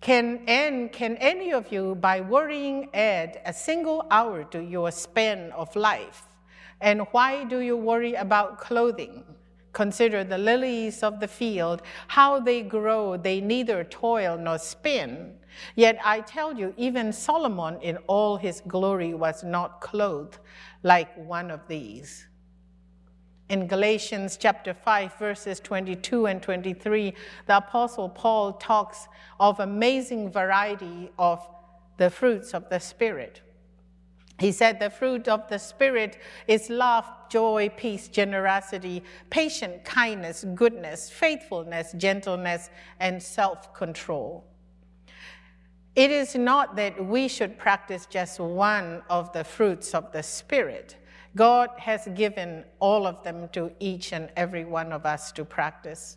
Can, 0.00 0.40
and 0.46 0.92
can 0.92 1.16
any 1.16 1.52
of 1.52 1.72
you, 1.72 1.94
by 1.94 2.20
worrying, 2.20 2.90
add 2.92 3.40
a 3.46 3.52
single 3.52 4.06
hour 4.10 4.44
to 4.44 4.62
your 4.62 4.90
span 4.90 5.50
of 5.52 5.74
life? 5.76 6.24
And 6.80 7.06
why 7.12 7.44
do 7.44 7.60
you 7.60 7.76
worry 7.76 8.14
about 8.14 8.58
clothing? 8.58 9.24
Consider 9.72 10.22
the 10.22 10.38
lilies 10.38 11.02
of 11.02 11.20
the 11.20 11.28
field, 11.28 11.82
how 12.08 12.38
they 12.38 12.62
grow, 12.62 13.16
they 13.16 13.40
neither 13.40 13.82
toil 13.82 14.38
nor 14.38 14.58
spin. 14.58 15.34
Yet 15.74 15.98
I 16.04 16.20
tell 16.20 16.54
you, 16.56 16.74
even 16.76 17.12
Solomon 17.12 17.80
in 17.80 17.96
all 18.06 18.36
his 18.36 18.62
glory 18.68 19.14
was 19.14 19.42
not 19.42 19.80
clothed 19.80 20.38
like 20.82 21.16
one 21.16 21.50
of 21.50 21.66
these. 21.66 22.26
In 23.50 23.66
Galatians 23.66 24.38
chapter 24.38 24.72
5, 24.72 25.18
verses 25.18 25.60
22 25.60 26.26
and 26.26 26.42
23, 26.42 27.12
the 27.46 27.58
Apostle 27.58 28.08
Paul 28.08 28.54
talks 28.54 29.06
of 29.38 29.60
amazing 29.60 30.32
variety 30.32 31.10
of 31.18 31.46
the 31.98 32.08
fruits 32.08 32.54
of 32.54 32.70
the 32.70 32.80
Spirit. 32.80 33.42
He 34.40 34.50
said 34.50 34.80
the 34.80 34.88
fruit 34.88 35.28
of 35.28 35.46
the 35.48 35.58
Spirit 35.58 36.18
is 36.48 36.70
love, 36.70 37.04
joy, 37.28 37.70
peace, 37.76 38.08
generosity, 38.08 39.04
patience, 39.28 39.80
kindness, 39.84 40.46
goodness, 40.54 41.10
faithfulness, 41.10 41.92
gentleness, 41.98 42.70
and 42.98 43.22
self 43.22 43.74
control. 43.74 44.44
It 45.94 46.10
is 46.10 46.34
not 46.34 46.76
that 46.76 47.04
we 47.04 47.28
should 47.28 47.58
practice 47.58 48.06
just 48.06 48.40
one 48.40 49.02
of 49.10 49.32
the 49.34 49.44
fruits 49.44 49.94
of 49.94 50.10
the 50.12 50.22
Spirit 50.22 50.96
God 51.36 51.70
has 51.78 52.06
given 52.14 52.64
all 52.78 53.08
of 53.08 53.24
them 53.24 53.48
to 53.50 53.72
each 53.80 54.12
and 54.12 54.30
every 54.36 54.64
one 54.64 54.92
of 54.92 55.04
us 55.04 55.32
to 55.32 55.44
practice. 55.44 56.16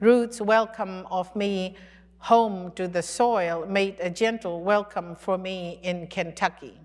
Ruth's 0.00 0.40
welcome 0.40 1.06
of 1.10 1.34
me 1.36 1.76
home 2.18 2.72
to 2.72 2.88
the 2.88 3.02
soil 3.02 3.66
made 3.66 3.96
a 4.00 4.08
gentle 4.08 4.62
welcome 4.62 5.14
for 5.14 5.36
me 5.36 5.78
in 5.82 6.06
Kentucky. 6.06 6.80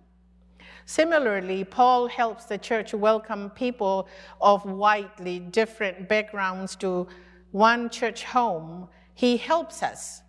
Similarly, 0.85 1.63
Paul 1.63 2.07
helps 2.07 2.43
the 2.43 2.57
church 2.57 2.93
welcome 2.93 3.49
people 3.51 4.09
of 4.41 4.65
widely 4.65 5.39
different 5.39 6.09
backgrounds 6.09 6.75
to 6.77 7.07
one 7.51 7.89
church 7.89 8.25
home. 8.25 8.89
He 9.13 9.37
helps 9.37 9.81
us 9.81 10.22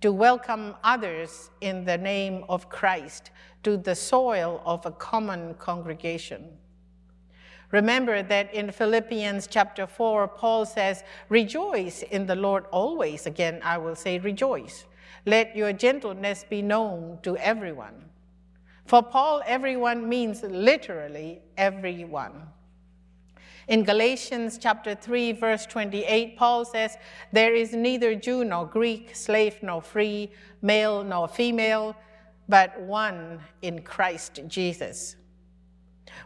to 0.00 0.12
welcome 0.12 0.74
others 0.84 1.50
in 1.60 1.84
the 1.84 1.98
name 1.98 2.44
of 2.48 2.68
Christ 2.68 3.30
to 3.64 3.76
the 3.76 3.94
soil 3.94 4.62
of 4.64 4.86
a 4.86 4.92
common 4.92 5.54
congregation. 5.54 6.44
Remember 7.70 8.22
that 8.22 8.54
in 8.54 8.70
Philippians 8.70 9.46
chapter 9.46 9.86
4, 9.86 10.28
Paul 10.28 10.64
says, 10.64 11.02
Rejoice 11.28 12.02
in 12.02 12.26
the 12.26 12.36
Lord 12.36 12.64
always. 12.70 13.26
Again, 13.26 13.60
I 13.62 13.76
will 13.76 13.96
say, 13.96 14.18
Rejoice. 14.18 14.86
Let 15.26 15.54
your 15.54 15.72
gentleness 15.72 16.44
be 16.48 16.62
known 16.62 17.18
to 17.22 17.36
everyone. 17.36 18.08
For 18.86 19.02
Paul, 19.02 19.42
everyone 19.44 20.08
means 20.08 20.42
literally 20.42 21.42
everyone. 21.58 22.48
In 23.68 23.84
Galatians 23.84 24.56
chapter 24.56 24.94
3, 24.94 25.32
verse 25.32 25.66
28, 25.66 26.38
Paul 26.38 26.64
says, 26.64 26.96
There 27.32 27.54
is 27.54 27.74
neither 27.74 28.14
Jew 28.14 28.42
nor 28.42 28.64
Greek, 28.64 29.14
slave 29.14 29.62
nor 29.62 29.82
free, 29.82 30.30
male 30.62 31.04
nor 31.04 31.28
female, 31.28 31.94
but 32.48 32.80
one 32.80 33.40
in 33.60 33.82
Christ 33.82 34.40
Jesus. 34.48 35.16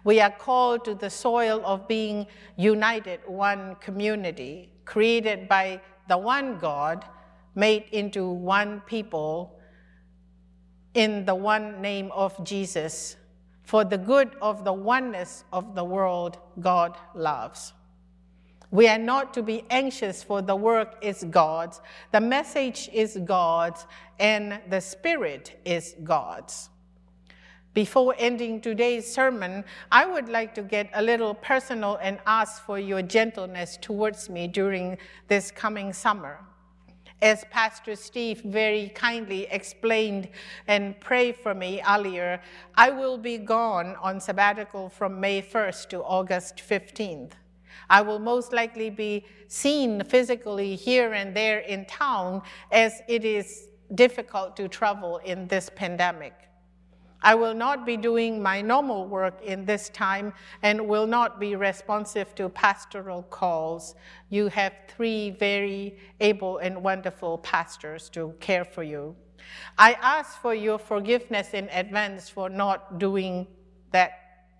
We 0.04 0.20
are 0.20 0.30
called 0.30 0.84
to 0.84 0.94
the 0.94 1.10
soil 1.10 1.60
of 1.64 1.88
being 1.88 2.28
united, 2.56 3.18
one 3.26 3.74
community, 3.80 4.70
created 4.84 5.48
by 5.48 5.80
the 6.08 6.18
one 6.18 6.58
God, 6.58 7.04
made 7.56 7.86
into 7.90 8.28
one 8.28 8.82
people 8.86 9.58
in 10.94 11.24
the 11.24 11.34
one 11.34 11.82
name 11.82 12.12
of 12.12 12.44
Jesus 12.44 13.16
for 13.62 13.84
the 13.84 13.98
good 13.98 14.30
of 14.40 14.64
the 14.64 14.72
oneness 14.72 15.44
of 15.52 15.74
the 15.74 15.84
world 15.84 16.38
God 16.60 16.96
loves. 17.14 17.72
We 18.70 18.88
are 18.88 18.98
not 18.98 19.34
to 19.34 19.42
be 19.42 19.64
anxious, 19.68 20.22
for 20.22 20.40
the 20.40 20.56
work 20.56 20.96
is 21.02 21.24
God's, 21.24 21.80
the 22.10 22.20
message 22.20 22.88
is 22.92 23.18
God's, 23.24 23.86
and 24.18 24.60
the 24.70 24.80
Spirit 24.80 25.60
is 25.64 25.94
God's. 26.02 26.70
Before 27.74 28.14
ending 28.18 28.60
today's 28.60 29.10
sermon, 29.10 29.64
I 29.90 30.06
would 30.06 30.28
like 30.28 30.54
to 30.54 30.62
get 30.62 30.90
a 30.94 31.02
little 31.02 31.34
personal 31.34 31.98
and 32.02 32.18
ask 32.26 32.64
for 32.64 32.78
your 32.78 33.02
gentleness 33.02 33.78
towards 33.80 34.28
me 34.28 34.46
during 34.46 34.98
this 35.28 35.50
coming 35.50 35.92
summer 35.92 36.40
as 37.22 37.44
Pastor 37.50 37.94
Steve 37.94 38.42
very 38.42 38.88
kindly 38.88 39.46
explained 39.50 40.28
and 40.66 40.98
prayed 41.00 41.36
for 41.36 41.54
me 41.54 41.80
earlier, 41.88 42.42
I 42.74 42.90
will 42.90 43.16
be 43.16 43.38
gone 43.38 43.94
on 44.02 44.20
sabbatical 44.20 44.88
from 44.88 45.20
May 45.20 45.40
1st 45.40 45.88
to 45.90 46.02
August 46.02 46.56
15th. 46.56 47.30
I 47.88 48.02
will 48.02 48.18
most 48.18 48.52
likely 48.52 48.90
be 48.90 49.24
seen 49.46 50.02
physically 50.02 50.74
here 50.74 51.12
and 51.12 51.34
there 51.34 51.60
in 51.60 51.86
town 51.86 52.42
as 52.72 53.00
it 53.08 53.24
is 53.24 53.68
difficult 53.94 54.56
to 54.56 54.68
travel 54.68 55.18
in 55.18 55.46
this 55.46 55.70
pandemic. 55.74 56.41
I 57.22 57.34
will 57.34 57.54
not 57.54 57.86
be 57.86 57.96
doing 57.96 58.42
my 58.42 58.60
normal 58.60 59.06
work 59.06 59.40
in 59.42 59.64
this 59.64 59.88
time 59.90 60.32
and 60.62 60.88
will 60.88 61.06
not 61.06 61.38
be 61.38 61.54
responsive 61.54 62.34
to 62.34 62.48
pastoral 62.48 63.22
calls. 63.24 63.94
You 64.28 64.48
have 64.48 64.72
three 64.88 65.30
very 65.30 65.98
able 66.20 66.58
and 66.58 66.82
wonderful 66.82 67.38
pastors 67.38 68.08
to 68.10 68.34
care 68.40 68.64
for 68.64 68.82
you. 68.82 69.14
I 69.78 69.94
ask 70.00 70.40
for 70.40 70.54
your 70.54 70.78
forgiveness 70.78 71.54
in 71.54 71.68
advance 71.70 72.28
for 72.28 72.48
not 72.48 72.98
doing 72.98 73.46
that 73.90 74.12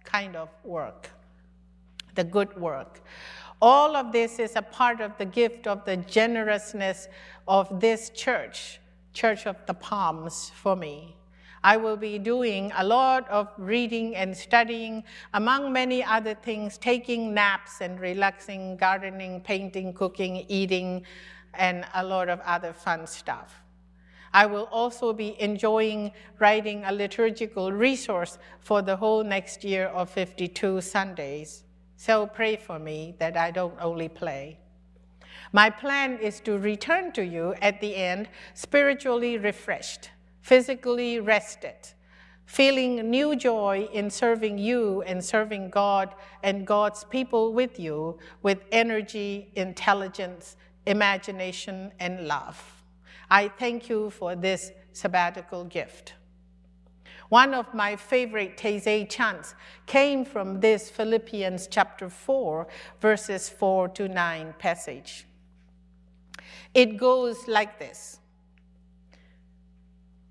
kind 0.05 0.37
of 0.37 0.49
work, 0.65 1.11
the 2.15 2.25
good 2.25 2.57
work. 2.61 3.01
All 3.61 3.95
of 3.95 4.13
this 4.13 4.39
is 4.39 4.57
a 4.57 4.63
part 4.63 5.01
of 5.01 5.17
the 5.19 5.25
gift 5.25 5.67
of 5.67 5.85
the 5.85 5.97
generousness 5.97 7.09
of 7.47 7.81
this 7.81 8.11
church, 8.11 8.81
Church 9.13 9.47
of 9.47 9.57
the 9.67 9.75
Palms, 9.75 10.51
for 10.55 10.75
me. 10.75 11.17
I 11.65 11.77
will 11.77 11.97
be 11.97 12.19
doing 12.19 12.73
a 12.77 12.85
lot 12.85 13.29
of 13.29 13.49
reading 13.57 14.17
and 14.17 14.37
studying, 14.37 15.05
among 15.33 15.73
many 15.73 16.03
other 16.03 16.35
things, 16.35 16.77
taking 16.77 17.33
naps 17.33 17.81
and 17.81 18.01
relaxing, 18.01 18.77
gardening, 18.77 19.41
painting, 19.43 19.93
cooking, 19.93 20.45
eating, 20.49 21.05
and 21.55 21.85
a 21.95 22.05
lot 22.05 22.29
of 22.29 22.41
other 22.41 22.73
fun 22.73 23.07
stuff. 23.07 23.63
I 24.35 24.47
will 24.47 24.69
also 24.73 25.13
be 25.13 25.41
enjoying 25.41 26.13
writing 26.41 26.85
a 26.85 26.93
liturgical 26.93 27.71
resource 27.71 28.39
for 28.61 28.83
the 28.83 28.97
whole 28.97 29.23
next 29.23 29.63
year 29.63 29.87
of 29.87 30.11
52 30.11 30.81
Sundays. 30.81 31.65
So 31.97 32.27
pray 32.27 32.57
for 32.57 32.79
me 32.79 33.15
that 33.19 33.37
I 33.37 33.51
don't 33.53 33.77
only 33.81 34.09
play. 34.09 34.59
My 35.53 35.71
plan 35.71 36.19
is 36.19 36.41
to 36.41 36.59
return 36.59 37.13
to 37.13 37.25
you 37.25 37.55
at 37.61 37.81
the 37.81 37.95
end 37.95 38.29
spiritually 38.55 39.39
refreshed 39.39 40.11
physically 40.43 41.21
rested, 41.21 41.77
feeling 42.45 43.09
new 43.09 43.35
joy 43.35 43.89
in 43.93 44.11
serving 44.11 44.59
you 44.59 45.03
and 45.03 45.25
serving 45.25 45.71
God 45.71 46.15
and 46.43 46.67
God's 46.67 47.05
people 47.05 47.53
with 47.53 47.79
you 47.79 48.19
with 48.43 48.59
energy, 48.71 49.51
intelligence, 49.55 50.57
imagination, 50.87 51.93
and 52.01 52.27
love. 52.27 52.83
I 53.31 53.49
thank 53.49 53.89
you 53.89 54.11
for 54.11 54.37
this 54.37 54.73
sabbatical 54.93 55.65
gift. 55.65 56.15
One 57.29 57.55
of 57.55 57.73
my 57.73 57.97
favorite 57.97 58.59
Taizé 58.59 59.09
chants 59.09 59.55
came 59.87 60.23
from 60.23 60.61
this 60.61 60.91
Philippians 60.91 61.67
chapter 61.69 62.11
4, 62.11 62.67
verses 63.01 63.49
4 63.49 63.89
to 63.89 64.07
9 64.07 64.55
passage. 64.59 65.27
It 66.75 66.99
goes 66.99 67.49
like 67.49 67.79
this. 67.79 68.19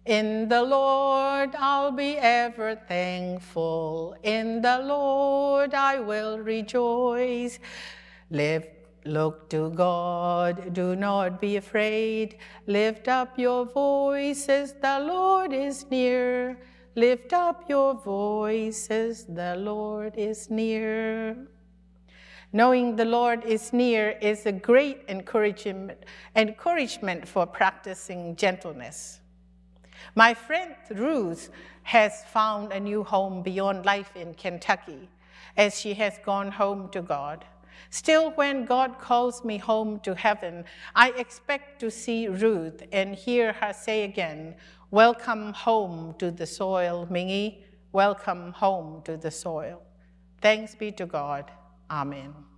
In 0.06 0.50
the 0.50 0.64
Lord 0.64 1.56
I'll 1.56 1.92
be 1.92 2.18
ever 2.18 2.76
thankful. 2.76 4.16
In 4.24 4.60
the 4.62 4.80
Lord 4.80 5.76
I 5.76 6.00
will 6.00 6.40
rejoice. 6.40 7.60
Live, 8.32 8.68
look 9.06 9.48
to 9.52 9.70
God, 9.70 10.74
do 10.74 10.96
not 10.96 11.40
be 11.40 11.58
afraid. 11.58 12.38
Lift 12.66 13.08
up 13.08 13.38
your 13.38 13.66
voices, 13.66 14.74
the 14.82 15.00
Lord 15.02 15.54
is 15.54 15.86
near. 15.92 16.58
Lift 16.96 17.32
up 17.32 17.70
your 17.70 17.94
voices, 17.94 19.26
the 19.26 19.56
Lord 19.56 20.18
is 20.18 20.50
near. 20.50 21.38
Knowing 22.54 22.96
the 22.96 23.06
Lord 23.06 23.46
is 23.46 23.72
near 23.72 24.18
is 24.20 24.46
a 24.46 24.52
great 24.52 25.04
encouragement, 25.08 26.06
encouragement 26.36 27.28
for 27.28 27.46
practicing 27.46 28.36
gentleness. 28.36 29.21
My 30.16 30.34
friend 30.34 30.76
Ruth 30.90 31.50
has 31.84 32.24
found 32.26 32.72
a 32.72 32.80
new 32.80 33.04
home 33.04 33.42
beyond 33.42 33.86
life 33.86 34.12
in 34.16 34.34
Kentucky 34.34 35.10
as 35.58 35.80
she 35.80 35.94
has 35.96 36.20
gone 36.24 36.52
home 36.52 36.90
to 36.90 37.02
God. 37.02 37.46
Still, 37.90 38.32
when 38.32 38.66
God 38.66 39.00
calls 39.00 39.44
me 39.44 39.58
home 39.58 40.00
to 40.02 40.16
heaven, 40.16 40.66
I 40.96 41.10
expect 41.12 41.80
to 41.82 41.92
see 41.92 42.28
Ruth 42.28 42.84
and 42.92 43.16
hear 43.16 43.54
her 43.54 43.74
say 43.74 44.04
again, 44.04 44.56
Welcome 44.92 45.54
home 45.54 46.16
to 46.20 46.32
the 46.32 46.46
soil, 46.46 47.08
Mingy. 47.10 47.64
Welcome 47.94 48.52
home 48.54 49.02
to 49.04 49.18
the 49.18 49.32
soil. 49.32 49.82
Thanks 50.42 50.76
be 50.76 50.92
to 50.94 51.06
God. 51.06 51.52
Amen. 51.90 52.51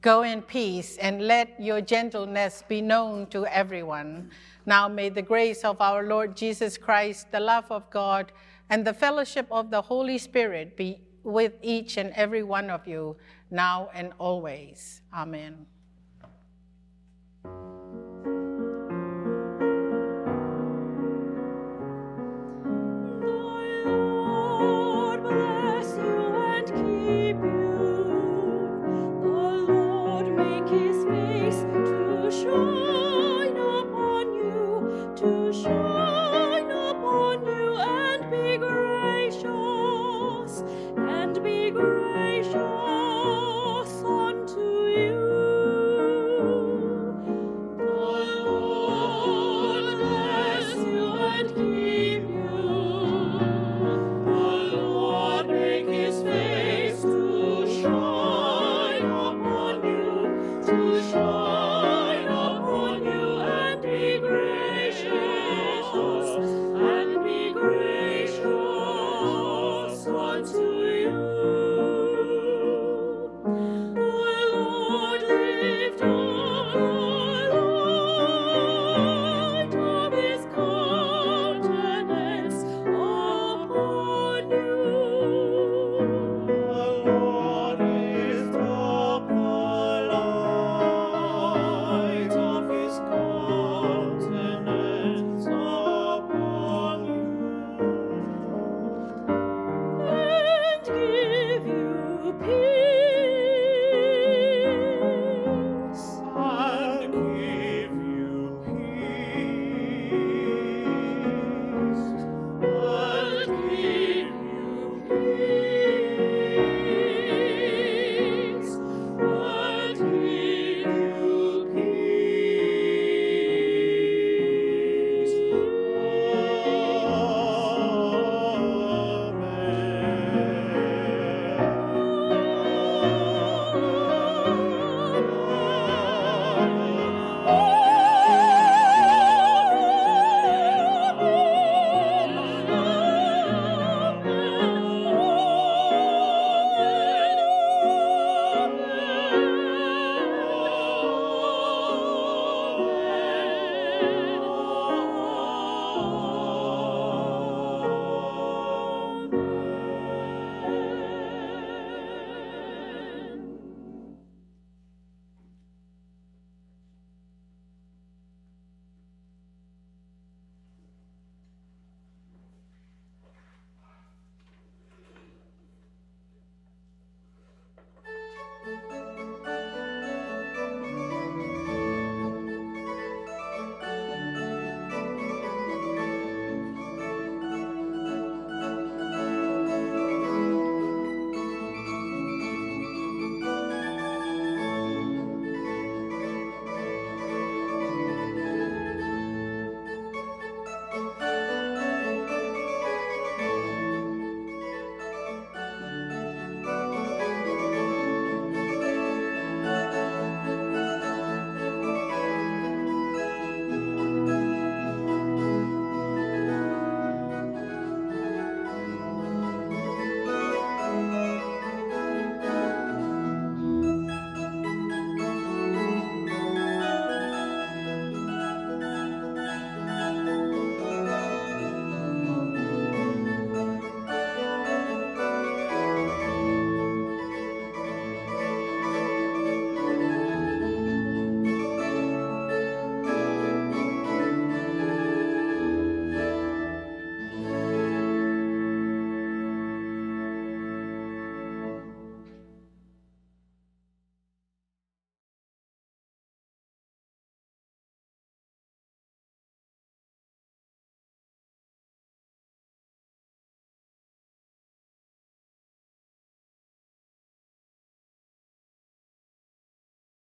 Go 0.00 0.22
in 0.22 0.40
peace 0.40 0.96
and 0.96 1.26
let 1.26 1.60
your 1.60 1.82
gentleness 1.82 2.64
be 2.66 2.80
known 2.80 3.26
to 3.26 3.44
everyone. 3.46 4.30
Now 4.64 4.88
may 4.88 5.10
the 5.10 5.22
grace 5.22 5.62
of 5.62 5.80
our 5.80 6.04
Lord 6.04 6.36
Jesus 6.36 6.78
Christ, 6.78 7.30
the 7.32 7.40
love 7.40 7.70
of 7.70 7.90
God, 7.90 8.32
and 8.70 8.86
the 8.86 8.94
fellowship 8.94 9.46
of 9.50 9.70
the 9.70 9.82
Holy 9.82 10.16
Spirit 10.16 10.76
be 10.76 11.02
with 11.22 11.52
each 11.60 11.98
and 11.98 12.12
every 12.14 12.42
one 12.42 12.70
of 12.70 12.86
you 12.86 13.16
now 13.50 13.90
and 13.92 14.12
always. 14.18 15.02
Amen. 15.12 15.66